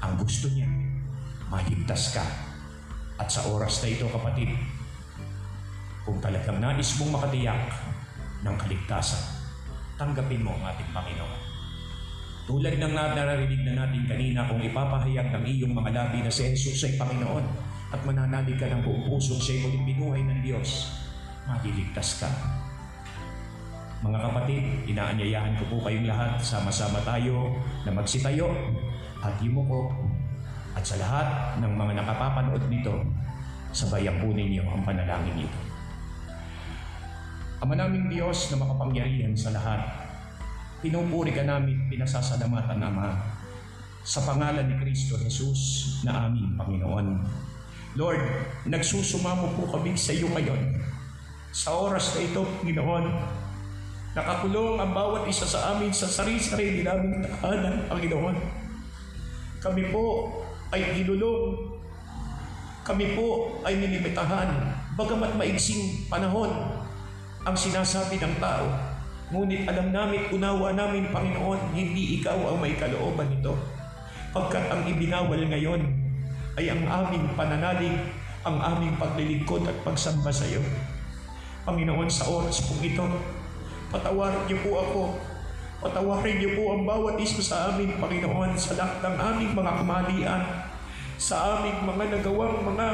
[0.03, 0.67] Ang gusto niya
[1.47, 2.27] maligtas ka.
[3.17, 4.53] At sa oras na ito, kapatid,
[6.05, 7.71] kung talagang nais mong makatiyak
[8.45, 9.36] ng kaligtasan,
[9.97, 11.41] tanggapin mo ang ating Panginoon.
[12.47, 16.87] Tulad ng naririnig na natin kanina kung ipapahayag ng iyong mga labi na si Jesus
[16.87, 17.43] ay Panginoon
[17.91, 20.95] at mananalig ka ng buong puso sa muling binuhay ng Diyos,
[21.51, 22.31] maliligtas ka.
[24.07, 28.55] Mga kapatid, inaanyayahan ko po kayong lahat, sama-sama tayo na magsitayo
[29.19, 29.91] at yumuko
[30.77, 32.95] at sa lahat ng mga nakapapanood nito,
[33.75, 35.66] sabayan po ninyo ang panalangin ito.
[37.57, 39.81] Ama naming Diyos na makapangyarihan sa lahat,
[40.85, 43.17] pinupuri ka namin, pinasasalamatan Ama,
[44.05, 45.61] sa pangalan ni Kristo Jesus
[46.05, 47.25] na aming Panginoon.
[47.97, 48.21] Lord,
[48.69, 50.85] nagsusumamo po kami sa iyo ngayon.
[51.49, 53.05] Sa oras na ito, Panginoon,
[54.13, 58.37] nakakulong ang bawat isa sa amin sa sarili-sarili naming tahanan, Panginoon.
[59.65, 60.29] Kami po
[60.77, 61.73] ay ginulong.
[62.85, 66.76] Kami po ay nilimitahan, bagamat maigsing panahon
[67.47, 68.67] ang sinasabi ng tao.
[69.31, 73.55] Ngunit alam namin, unawa namin, Panginoon, hindi ikaw ang may kalooban nito.
[74.35, 75.83] Pagkat ang ibinawal ngayon
[76.59, 77.95] ay ang aming pananalig,
[78.43, 80.63] ang aming paglilingkod at pagsamba sa iyo.
[81.63, 83.07] Panginoon, sa oras pong ito,
[83.95, 85.03] patawarin niyo po ako
[85.77, 90.43] Patawarin niyo po ang bawat isa sa amin, Panginoon, sa lahat ng aming mga kamalian,
[91.21, 92.89] sa aming mga nagawang mga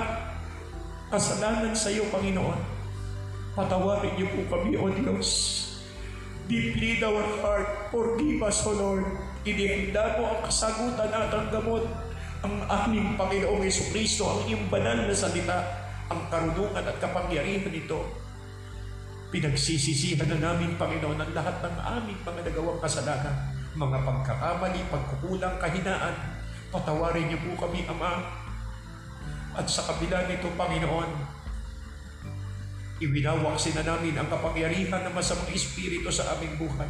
[1.06, 2.71] kasalanan sa iyo, Panginoon.
[3.52, 5.28] Patawarin niyo po kami, O Diyos.
[6.48, 9.04] Deeply in our heart, forgive us, O Lord.
[9.44, 11.84] Inihanda mo ang kasagutan at ang gamot.
[12.42, 15.68] Ang aming Panginoong Yeso Kristo, ang iyong banal na salita,
[16.08, 18.02] ang karunungan at kapangyarihan nito.
[19.28, 23.36] Pinagsisisihan na namin, Panginoon, ang lahat ng aming mga nagawang kasalanan,
[23.76, 26.16] mga pagkakamali, pagkukulang, kahinaan.
[26.72, 28.12] Patawarin niyo po kami, Ama.
[29.60, 31.31] At sa kabila nito, Panginoon,
[33.02, 36.86] Iwinawaksin na namin ang kapangyarihan ng masamang espiritu sa aming buhay.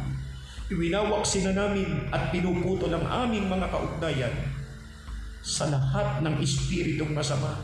[0.69, 4.35] Iwinawaksin na namin at pinuputol ang aming mga kaugnayan
[5.41, 7.57] sa lahat ng espiritong masama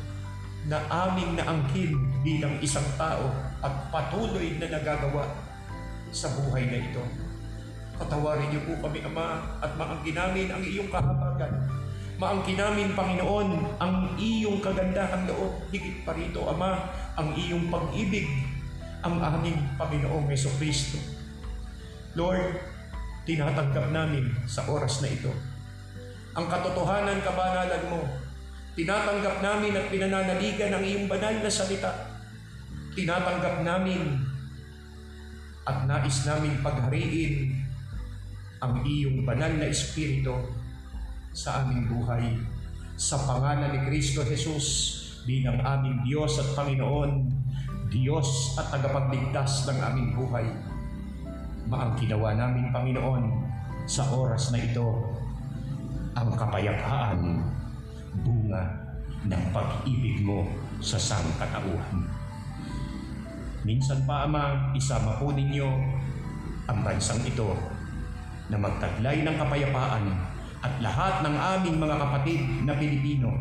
[0.66, 1.94] na aming naangkin
[2.26, 3.30] bilang isang tao
[3.62, 5.30] at patuloy na nagagawa
[6.10, 7.06] sa buhay na ito.
[8.02, 11.54] Patawarin niyo po kami, Ama, at maangkin namin ang iyong kahabagan.
[12.20, 15.64] Maangkin namin, Panginoon, ang iyong kagandahan loob.
[15.72, 18.28] Higit pa rito, Ama, ang iyong pag-ibig,
[19.00, 21.00] ang aming Panginoong Yeso Kristo.
[22.20, 22.60] Lord,
[23.24, 25.32] tinatanggap namin sa oras na ito
[26.40, 28.02] ang katotohanan kabanalan mo.
[28.78, 31.92] Tinatanggap namin at pinananaligan ang iyong banal na salita.
[32.94, 34.24] Tinatanggap namin
[35.68, 37.60] at nais namin paghariin
[38.64, 40.32] ang iyong banal na espiritu
[41.34, 42.38] sa aming buhay.
[43.00, 44.68] Sa pangalan ni Kristo Jesus
[45.24, 47.30] bilang aming Diyos at Panginoon,
[47.90, 50.46] Diyos at tagapagligtas ng aming buhay.
[51.70, 53.26] Maang ginawa namin, Panginoon,
[53.90, 55.06] sa oras na ito,
[56.14, 57.42] ang kapayapaan,
[58.26, 58.64] bunga
[59.26, 60.46] ng pag-ibig mo
[60.82, 62.10] sa sangkatauhan.
[63.66, 65.68] Minsan pa, Ama, isama po ninyo
[66.70, 67.54] ang bansang ito
[68.50, 70.06] na magtaglay ng kapayapaan
[70.60, 73.32] at lahat ng aming mga kapatid na Pilipino,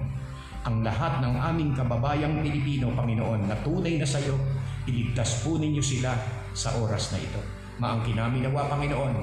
[0.63, 4.39] ang lahat ng aming kababayang Pilipino, Panginoon, na tunay na sa iyo,
[4.87, 6.15] iligtas po ninyo sila
[6.55, 7.41] sa oras na ito.
[7.83, 9.15] Maangkin namin nawa, Panginoon,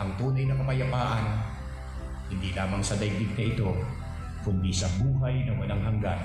[0.00, 1.24] ang tunay na kapayapaan,
[2.32, 3.70] hindi lamang sa daigdig na ito,
[4.44, 6.20] kundi sa buhay na walang hanggan.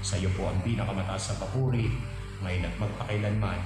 [0.00, 1.92] Sa iyo po ang pinakamataas na papuri,
[2.40, 3.60] ngayon at magpakailanman.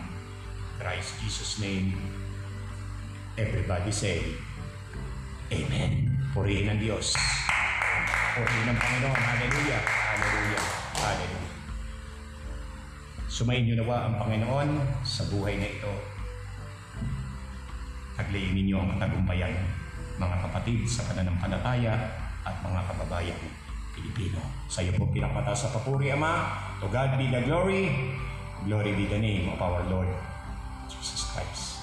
[0.83, 1.95] Christ Jesus' name,
[3.39, 4.35] everybody say,
[5.55, 6.14] Amen.
[6.35, 7.15] Purihin ang Diyos.
[8.35, 9.15] Purihin ang Panginoon.
[9.15, 9.83] Hallelujah.
[9.87, 10.65] Hallelujah.
[10.99, 11.55] Hallelujah.
[13.31, 14.69] Sumayin niyo nawa ang Panginoon
[15.07, 15.95] sa buhay na ito.
[18.19, 19.55] Taglayin ninyo ang matagumpayan,
[20.19, 21.95] mga kapatid sa pananampalataya
[22.43, 23.43] at mga kababayan
[23.95, 24.43] Pilipino.
[24.67, 26.51] Sa iyo po pinakmataas sa papuri, Ama.
[26.83, 28.11] To God be the glory.
[28.67, 30.11] Glory be the name of our Lord
[30.91, 31.74] Jesus Christ.